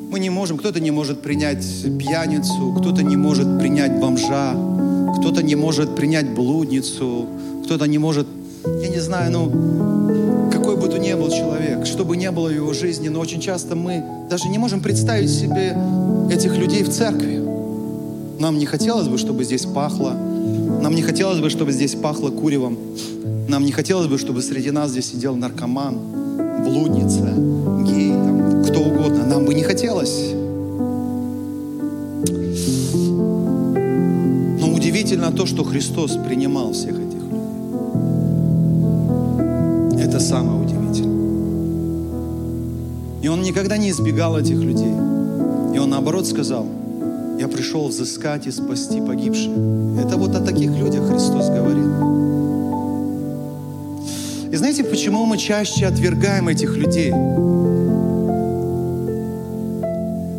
[0.09, 1.63] Мы не можем, кто-то не может принять
[1.99, 4.55] пьяницу, кто-то не может принять бомжа,
[5.19, 7.27] кто-то не может принять блудницу,
[7.65, 8.25] кто-то не может,
[8.65, 10.18] я не знаю, ну,
[11.09, 14.47] ни был человек, что бы ни было в его жизни, но очень часто мы даже
[14.47, 15.75] не можем представить себе
[16.29, 17.41] этих людей в церкви.
[18.39, 20.11] Нам не хотелось бы, чтобы здесь пахло,
[20.81, 22.77] нам не хотелось бы, чтобы здесь пахло куревом,
[23.47, 25.97] нам не хотелось бы, чтобы среди нас здесь сидел наркоман,
[26.63, 27.33] блудница,
[27.87, 29.25] гей, там, кто угодно.
[29.25, 30.33] Нам бы не хотелось.
[34.61, 37.39] Но удивительно то, что Христос принимал всех этих людей.
[40.05, 40.68] Это самое удивительное.
[43.21, 44.93] И Он никогда не избегал этих людей.
[45.73, 46.65] И Он наоборот сказал,
[47.39, 49.51] я пришел взыскать и спасти погибших.
[50.03, 51.89] Это вот о таких людях Христос говорил.
[54.51, 57.11] И знаете, почему мы чаще отвергаем этих людей?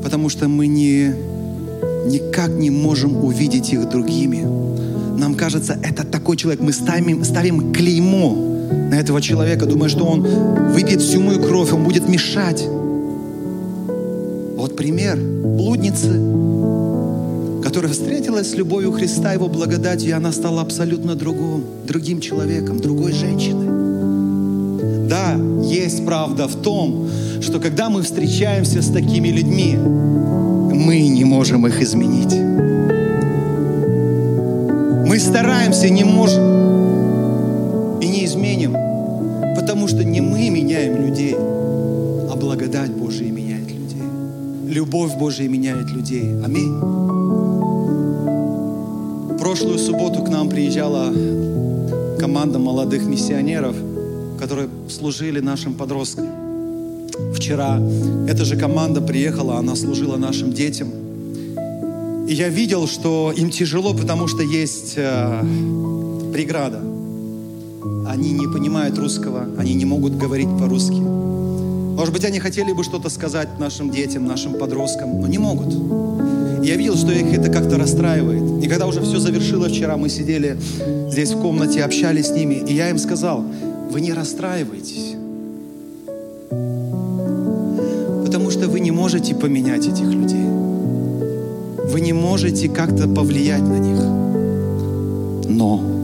[0.03, 1.15] Потому что мы не,
[2.07, 4.43] никак не можем увидеть их другими.
[5.19, 6.61] Нам кажется, это такой человек.
[6.61, 10.23] Мы ставим, ставим клеймо на этого человека, думая, что он
[10.73, 12.67] выпьет всю мою кровь, он будет мешать.
[14.57, 16.21] Вот пример блудницы,
[17.63, 23.13] которая встретилась с любовью Христа, Его благодатью, и она стала абсолютно другим, другим человеком, другой
[23.13, 23.69] женщиной.
[25.09, 27.09] Да, есть правда в том,
[27.41, 32.35] что когда мы встречаемся с такими людьми, мы не можем их изменить.
[35.07, 36.90] Мы стараемся, не можем
[38.01, 38.73] и не изменим,
[39.57, 44.03] потому что не мы меняем людей, а благодать Божия меняет людей.
[44.67, 46.25] Любовь Божия меняет людей.
[46.45, 46.79] Аминь.
[49.39, 51.13] Прошлую субботу к нам приезжала
[52.19, 53.75] команда молодых миссионеров–
[54.41, 56.27] которые служили нашим подросткам.
[57.35, 57.79] Вчера
[58.27, 60.89] эта же команда приехала, она служила нашим детям.
[62.27, 65.45] И я видел, что им тяжело, потому что есть э,
[66.33, 66.81] преграда.
[68.11, 70.97] Они не понимают русского, они не могут говорить по-русски.
[70.97, 75.73] Может быть, они хотели бы что-то сказать нашим детям, нашим подросткам, но не могут.
[76.65, 78.65] Я видел, что их это как-то расстраивает.
[78.65, 80.59] И когда уже все завершилось вчера, мы сидели
[81.09, 83.45] здесь в комнате, общались с ними, и я им сказал,
[83.93, 85.15] вы не расстраивайтесь.
[88.27, 90.49] Потому что вы не можете поменять этих людей.
[91.93, 94.01] Вы не можете как-то повлиять на них.
[95.49, 96.00] Но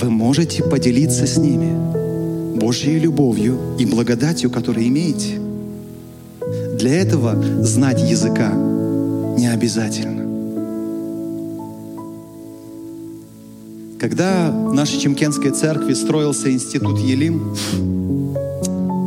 [0.00, 5.40] вы можете поделиться с ними Божьей любовью и благодатью, которую имеете.
[6.78, 8.52] Для этого знать языка
[9.38, 10.24] не обязательно.
[13.98, 17.56] Когда в нашей Чемкенской церкви строился институт Елим,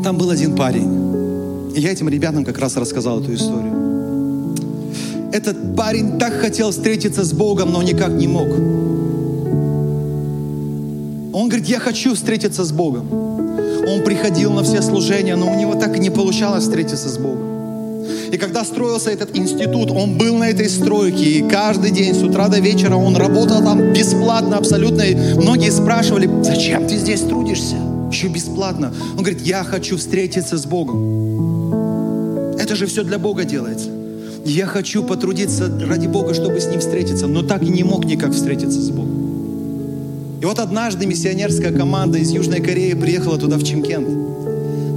[0.04, 1.72] там был один парень.
[1.76, 4.56] И я этим ребятам как раз рассказал эту историю.
[5.32, 8.48] Этот парень так хотел встретиться с Богом, но никак не мог.
[11.60, 13.12] Говорит, я хочу встретиться с Богом.
[13.86, 18.06] Он приходил на все служения, но у него так и не получалось встретиться с Богом.
[18.32, 22.48] И когда строился этот институт, он был на этой стройке, и каждый день с утра
[22.48, 25.02] до вечера он работал там бесплатно абсолютно.
[25.02, 27.76] И многие спрашивали, зачем ты здесь трудишься?
[28.10, 28.94] Еще бесплатно.
[29.18, 32.56] Он говорит, я хочу встретиться с Богом.
[32.58, 33.90] Это же все для Бога делается.
[34.46, 38.32] Я хочу потрудиться ради Бога, чтобы с Ним встретиться, но так и не мог никак
[38.32, 39.19] встретиться с Богом.
[40.42, 44.08] И вот однажды миссионерская команда из Южной Кореи приехала туда в Чимкент.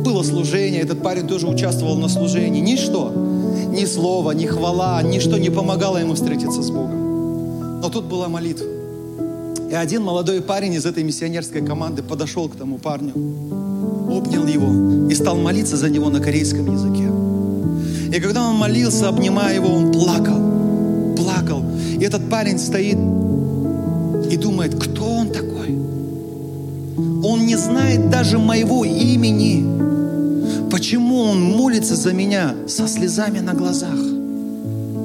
[0.04, 2.60] Было служение, этот парень тоже участвовал на служении.
[2.60, 3.12] Ничто,
[3.72, 7.80] ни слова, ни хвала, ничто не помогало ему встретиться с Богом.
[7.80, 8.66] Но тут была молитва.
[9.68, 13.12] И один молодой парень из этой миссионерской команды подошел к тому парню,
[14.08, 17.08] обнял его и стал молиться за него на корейском языке.
[18.16, 21.64] И когда он молился, обнимая его, он плакал, плакал.
[21.98, 22.98] И этот парень стоит
[24.32, 25.76] и думает, кто он такой?
[27.22, 29.62] Он не знает даже моего имени.
[30.70, 33.98] Почему он молится за меня со слезами на глазах?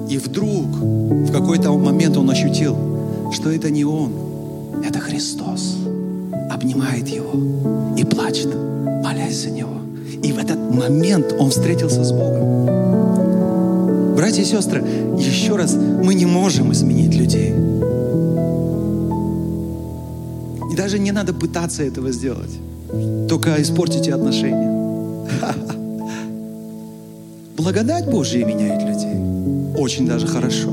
[0.09, 2.77] И вдруг, в какой-то момент он ощутил,
[3.33, 4.13] что это не он,
[4.85, 5.75] это Христос.
[6.49, 7.33] Обнимает его
[7.97, 8.55] и плачет,
[9.03, 9.81] молясь за него.
[10.23, 12.65] И в этот момент он встретился с Богом.
[14.15, 14.85] Братья и сестры,
[15.17, 17.53] еще раз, мы не можем изменить людей.
[20.77, 22.51] Даже не надо пытаться этого сделать.
[23.27, 24.71] Только испортите отношения.
[27.57, 29.75] Благодать Божья меняет людей.
[29.75, 30.69] Очень даже хорошо.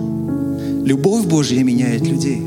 [0.84, 2.42] Любовь Божья меняет людей.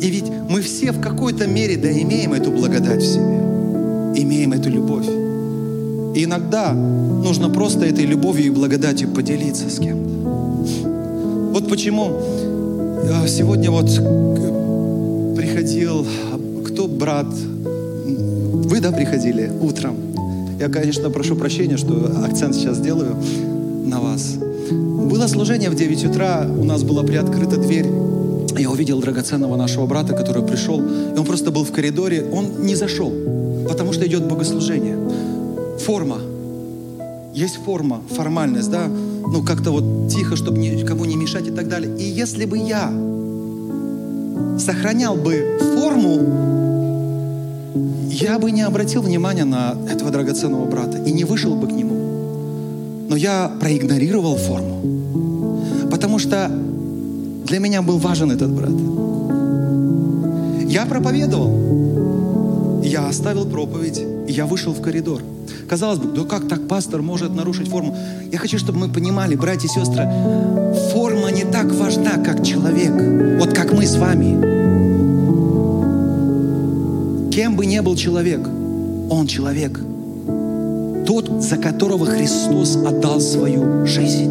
[0.00, 4.22] И ведь мы все в какой-то мере да имеем эту благодать в себе.
[4.22, 5.06] Имеем эту любовь.
[6.14, 10.12] И иногда нужно просто этой любовью и благодатью поделиться с кем-то.
[11.52, 13.86] Вот почему э, сегодня вот
[15.34, 16.06] приходил,
[17.02, 19.96] брат, вы, да, приходили утром?
[20.60, 23.16] Я, конечно, прошу прощения, что акцент сейчас делаю
[23.84, 24.36] на вас.
[24.70, 27.86] Было служение в 9 утра, у нас была приоткрыта дверь.
[28.56, 32.76] Я увидел драгоценного нашего брата, который пришел, и он просто был в коридоре, он не
[32.76, 33.12] зашел,
[33.68, 34.96] потому что идет богослужение.
[35.80, 36.18] Форма.
[37.34, 38.86] Есть форма, формальность, да?
[38.86, 41.90] Ну, как-то вот тихо, чтобы никому не мешать и так далее.
[41.98, 42.92] И если бы я
[44.56, 46.61] сохранял бы форму,
[47.74, 53.06] я бы не обратил внимания на этого драгоценного брата и не вышел бы к нему.
[53.08, 56.50] Но я проигнорировал форму, потому что
[57.46, 58.70] для меня был важен этот брат.
[60.70, 65.22] Я проповедовал, я оставил проповедь, и я вышел в коридор.
[65.68, 67.96] Казалось бы, да как так пастор может нарушить форму?
[68.30, 70.08] Я хочу, чтобы мы понимали, братья и сестры,
[70.92, 72.92] форма не так важна, как человек.
[73.38, 74.61] Вот как мы с вами.
[77.32, 78.40] Кем бы ни был человек,
[79.08, 79.80] он человек.
[81.06, 84.30] Тот, за которого Христос отдал свою жизнь.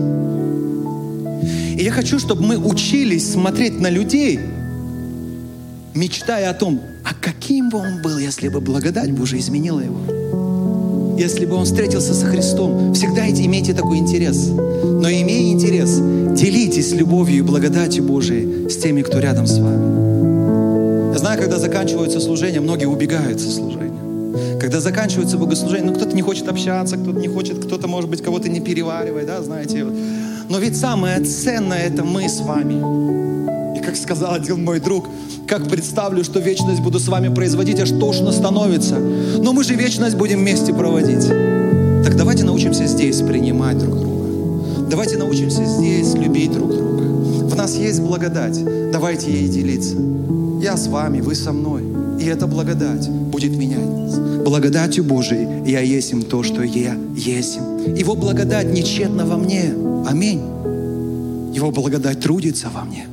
[1.80, 4.40] И я хочу, чтобы мы учились смотреть на людей,
[5.96, 11.18] мечтая о том, а каким бы он был, если бы благодать Божия изменила его.
[11.18, 14.48] Если бы он встретился со Христом, всегда имейте такой интерес.
[14.48, 15.98] Но имея интерес,
[16.40, 20.01] делитесь любовью и благодатью Божией с теми, кто рядом с вами.
[21.22, 24.60] Знаю, когда заканчиваются служения, многие убегают со служения.
[24.60, 28.50] Когда заканчивается богослужение, ну кто-то не хочет общаться, кто-то не хочет, кто-то, может быть, кого-то
[28.50, 29.86] не переваривает, да, знаете.
[30.50, 33.78] Но ведь самое ценное– это мы с вами.
[33.78, 35.06] И как сказал один мой друг,
[35.46, 38.96] как представлю, что вечность буду с вами производить, аж тошно становится.
[38.98, 41.28] Но мы же вечность будем вместе проводить.
[42.04, 44.90] Так давайте научимся здесь принимать друг друга.
[44.90, 47.04] Давайте научимся здесь любить друг друга.
[47.46, 48.60] В нас есть благодать.
[48.92, 49.98] Давайте ей делиться.
[50.62, 51.84] Я с вами, вы со мной.
[52.20, 54.44] И эта благодать будет менять.
[54.44, 57.58] Благодатью Божией я есть им то, что я есть.
[57.98, 59.74] Его благодать нечетна во мне.
[60.08, 60.42] Аминь.
[61.54, 63.08] Его благодать трудится во мне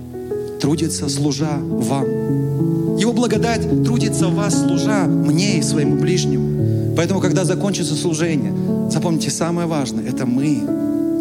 [0.58, 2.96] трудится, служа вам.
[2.98, 6.94] Его благодать трудится в вас, служа мне и своему ближнему.
[6.96, 8.52] Поэтому, когда закончится служение,
[8.90, 10.60] запомните, самое важное– это мы.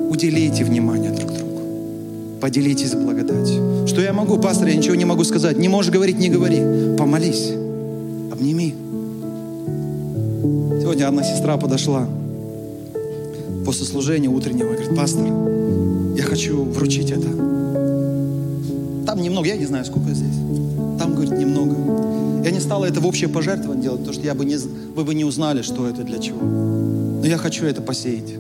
[0.09, 1.61] Уделите внимание друг другу.
[2.41, 3.86] Поделитесь благодатью.
[3.97, 5.57] Что я могу, пастор, я ничего не могу сказать.
[5.57, 6.61] Не можешь говорить, не говори.
[6.99, 7.49] Помолись.
[8.31, 8.75] Обними.
[10.79, 12.07] Сегодня одна сестра подошла
[13.65, 15.25] после служения утреннего и говорит, пастор,
[16.15, 17.27] я хочу вручить это
[19.07, 20.35] там немного, я не знаю, сколько здесь.
[20.99, 22.43] Там, говорит, немного.
[22.45, 25.15] Я не стала это в общее пожертвование делать, потому что я бы не, вы бы
[25.15, 26.39] не узнали, что это для чего.
[26.43, 28.35] Но я хочу это посеять.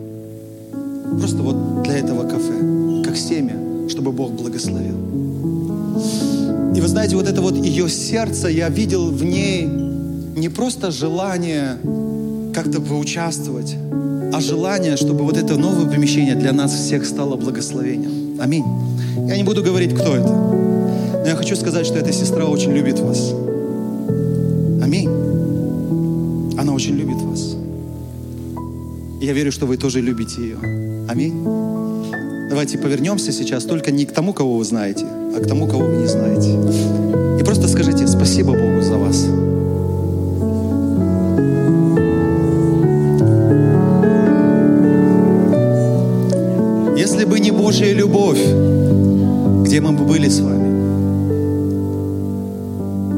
[1.17, 5.26] Просто вот для этого кафе, как семя, чтобы Бог благословил.
[6.77, 11.79] И вы знаете, вот это вот ее сердце, я видел в ней не просто желание
[12.53, 13.75] как-то поучаствовать,
[14.31, 18.39] а желание, чтобы вот это новое помещение для нас всех стало благословением.
[18.39, 18.63] Аминь.
[19.27, 20.27] Я не буду говорить, кто это.
[20.27, 23.31] Но я хочу сказать, что эта сестра очень любит вас.
[24.83, 25.09] Аминь.
[26.59, 27.55] Она очень любит вас.
[29.19, 30.57] Я верю, что вы тоже любите ее.
[31.09, 31.43] Аминь.
[32.51, 35.07] Давайте повернемся сейчас только не к тому, кого вы знаете,
[35.37, 36.49] а к тому, кого вы не знаете.
[37.39, 39.25] И просто скажите спасибо Богу за вас.
[46.97, 48.41] Если бы не Божья любовь,
[49.63, 50.67] где мы бы были с вами?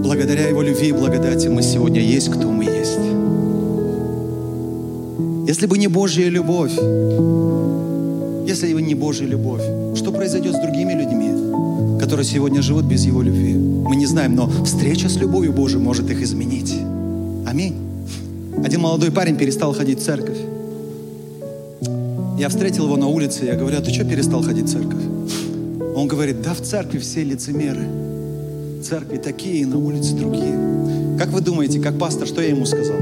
[0.03, 2.99] Благодаря Его любви и благодати мы сегодня есть, кто мы есть.
[5.47, 6.73] Если бы не Божья любовь,
[8.45, 9.63] если бы не Божья любовь,
[9.95, 10.58] что произойдет
[12.09, 13.53] которые сегодня живут без Его любви?
[13.53, 16.73] Мы не знаем, но встреча с любовью Божией может их изменить.
[17.45, 17.75] Аминь.
[18.65, 20.39] Один молодой парень перестал ходить в церковь.
[22.39, 25.03] Я встретил его на улице, я говорю, а ты что перестал ходить в церковь?
[25.95, 27.85] Он говорит, да в церкви все лицемеры.
[28.81, 31.15] В церкви такие, на улице другие.
[31.19, 32.97] Как вы думаете, как пастор, что я ему сказал?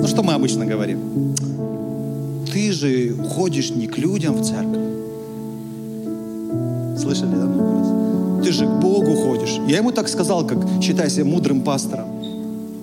[0.00, 1.34] Ну, что мы обычно говорим?
[2.52, 4.86] Ты же ходишь не к людям в церковь.
[6.96, 7.85] Слышали, да, много?
[8.46, 9.58] Ты же к Богу ходишь.
[9.66, 12.06] Я ему так сказал, как считай себя мудрым пастором.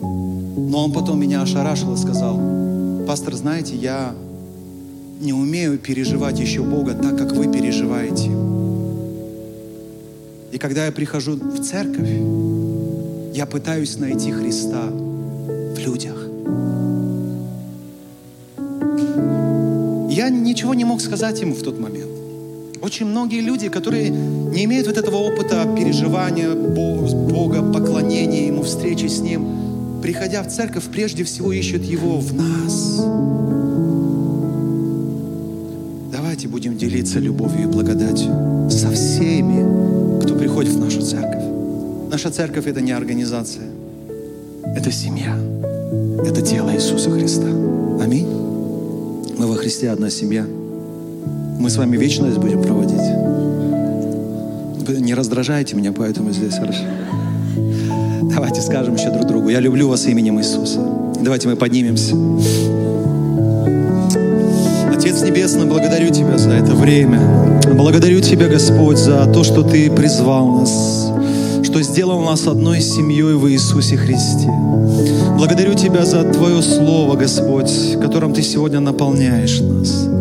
[0.02, 2.38] Но он потом меня ошарашил и сказал,
[3.08, 4.14] пастор, знаете, я
[5.22, 8.30] не умею переживать еще Бога так, как вы переживаете.
[10.52, 12.12] И когда я прихожу в церковь,
[13.34, 16.18] я пытаюсь найти Христа в людях.
[20.12, 22.12] Я ничего не мог сказать ему в тот момент.
[22.82, 24.12] Очень многие люди, которые
[24.54, 30.84] не имеют вот этого опыта переживания Бога, поклонения Ему, встречи с Ним, приходя в церковь,
[30.92, 33.04] прежде всего ищут Его в нас.
[36.12, 41.44] Давайте будем делиться любовью и благодатью со всеми, кто приходит в нашу церковь.
[42.12, 43.66] Наша церковь– это не организация,
[44.76, 45.36] это семья,
[46.26, 47.48] это тело Иисуса Христа.
[48.02, 48.28] Аминь.
[49.38, 50.46] Мы во Христе одна семья.
[51.60, 53.33] Мы с вами вечность будем проводить.
[54.86, 56.84] Вы не раздражайте меня, поэтому здесь хорошо.
[58.24, 60.80] Давайте скажем еще друг другу, я люблю вас именем Иисуса.
[61.22, 62.14] Давайте мы поднимемся.
[64.94, 67.18] Отец Небесный, благодарю Тебя за это время.
[67.76, 71.12] Благодарю Тебя, Господь, за то, что Ты призвал нас,
[71.64, 74.50] что сделал нас одной семьей в Иисусе Христе.
[75.38, 80.13] Благодарю Тебя за Твое Слово, Господь, которым Ты сегодня наполняешь нас.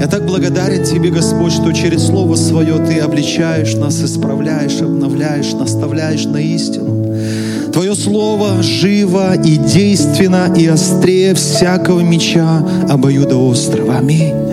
[0.00, 6.24] Я так благодарен Тебе, Господь, что через Слово Свое Ты обличаешь нас, исправляешь, обновляешь, наставляешь
[6.24, 7.72] на истину.
[7.72, 13.98] Твое Слово живо и действенно и острее всякого меча обоюдоострого.
[13.98, 14.47] Аминь.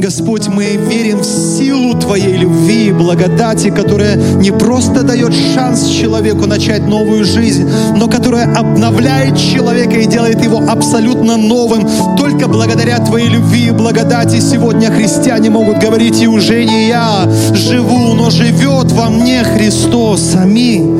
[0.00, 6.46] Господь, мы верим в силу Твоей любви и благодати, которая не просто дает шанс человеку
[6.46, 11.86] начать новую жизнь, но которая обновляет человека и делает его абсолютно новым.
[12.16, 18.14] Только благодаря Твоей любви и благодати сегодня христиане могут говорить, и уже не я живу,
[18.14, 20.34] но живет во мне Христос.
[20.34, 20.98] Аминь.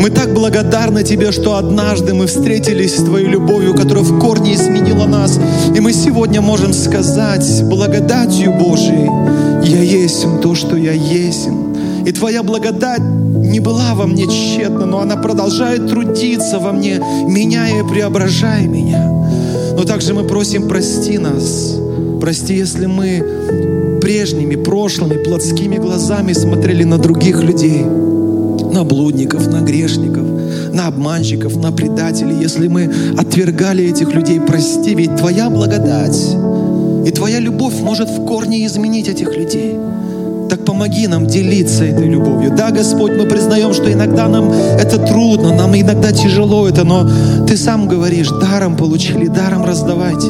[0.00, 5.04] Мы так благодарны Тебе, что однажды мы встретились с Твоей любовью, которая в корне изменила
[5.04, 5.38] нас.
[5.76, 9.10] И мы сегодня можем сказать благодатью Божией,
[9.62, 11.48] я есть то, что я есть.
[12.06, 16.98] И Твоя благодать не была во мне тщетна, но она продолжает трудиться во мне,
[17.28, 19.06] меняя и преображая меня.
[19.76, 21.76] Но также мы просим, прости нас.
[22.22, 27.84] Прости, если мы прежними, прошлыми, плотскими глазами смотрели на других людей–
[28.72, 30.26] на блудников, на грешников,
[30.72, 32.36] на обманщиков, на предателей.
[32.40, 36.36] Если мы отвергали этих людей, прости, ведь Твоя благодать
[37.06, 39.76] и Твоя любовь может в корне изменить этих людей.
[40.48, 42.52] Так помоги нам делиться этой любовью.
[42.56, 47.08] Да, Господь, мы признаем, что иногда нам это трудно, нам иногда тяжело это, но
[47.46, 50.26] Ты сам говоришь, даром получили, даром раздавайте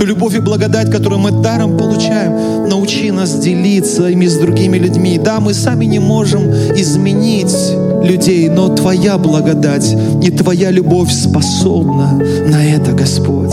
[0.00, 5.20] ту любовь и благодать, которую мы даром получаем, научи нас делиться ими с другими людьми.
[5.22, 7.54] Да, мы сами не можем изменить
[8.02, 13.52] людей, но Твоя благодать и Твоя любовь способна на это, Господь.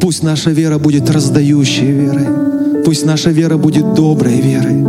[0.00, 2.82] Пусть наша вера будет раздающей верой.
[2.86, 4.82] Пусть наша вера будет доброй верой.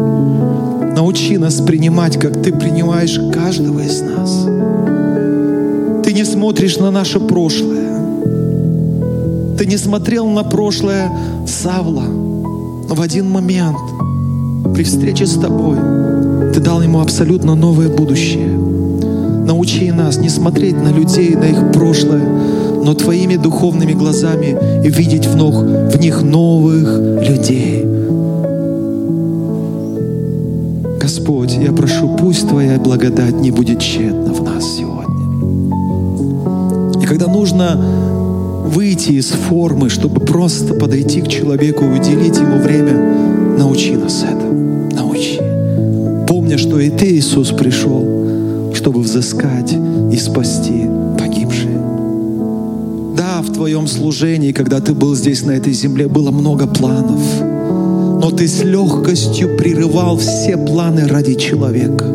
[0.95, 4.45] Научи нас принимать, как Ты принимаешь каждого из нас.
[6.05, 7.80] Ты не смотришь на наше прошлое.
[9.61, 11.11] Ты не смотрел на прошлое
[11.45, 13.77] Савла, но в один момент
[14.73, 15.77] при встрече с тобой
[16.51, 18.57] ты дал ему абсолютно новое будущее.
[19.45, 22.23] Научи нас не смотреть на людей, на их прошлое,
[22.83, 27.85] но твоими духовными глазами видеть в, ног, в них новых людей.
[30.99, 35.21] Господь, я прошу, пусть Твоя благодать не будет тщетна в нас сегодня.
[36.99, 38.10] И когда нужно
[38.63, 44.89] выйти из формы, чтобы просто подойти к человеку и уделить ему время, научи нас этому.
[44.93, 45.39] Научи.
[46.27, 49.73] Помня, что и Ты, Иисус, пришел, чтобы взыскать
[50.11, 50.85] и спасти
[51.17, 51.79] погибшие.
[53.17, 57.21] Да, в Твоем служении, когда Ты был здесь, на этой земле, было много планов,
[58.21, 62.05] но Ты с легкостью прерывал все планы ради человека,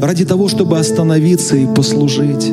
[0.00, 2.50] ради того, чтобы остановиться и послужить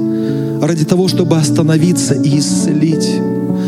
[0.62, 3.20] ради того, чтобы остановиться и исцелить,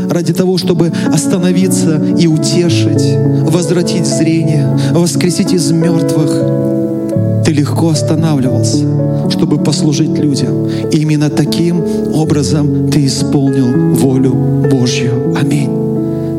[0.10, 3.18] ради того, чтобы остановиться и утешить,
[3.50, 7.46] возвратить зрение, воскресить из мертвых.
[7.46, 10.68] Ты легко останавливался, чтобы послужить людям.
[10.92, 11.84] И именно таким
[12.14, 14.34] образом ты исполнил волю
[14.70, 15.36] Божью.
[15.40, 15.70] Аминь.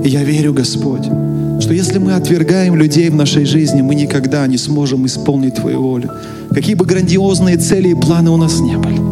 [0.04, 1.06] я верю, Господь,
[1.60, 6.10] что если мы отвергаем людей в нашей жизни, мы никогда не сможем исполнить Твою волю.
[6.54, 9.09] Какие бы грандиозные цели и планы у нас не были.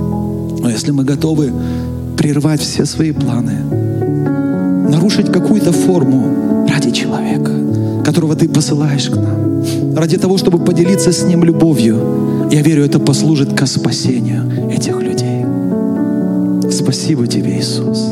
[0.69, 1.51] Но если мы готовы
[2.19, 3.55] прервать все свои планы,
[4.91, 7.53] нарушить какую-то форму ради человека,
[8.05, 9.65] которого ты посылаешь к нам,
[9.97, 15.47] ради того, чтобы поделиться с ним любовью, я верю, это послужит к спасению этих людей.
[16.71, 18.11] Спасибо тебе, Иисус.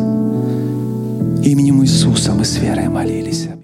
[1.44, 3.48] Именем Иисуса мы с верой молились.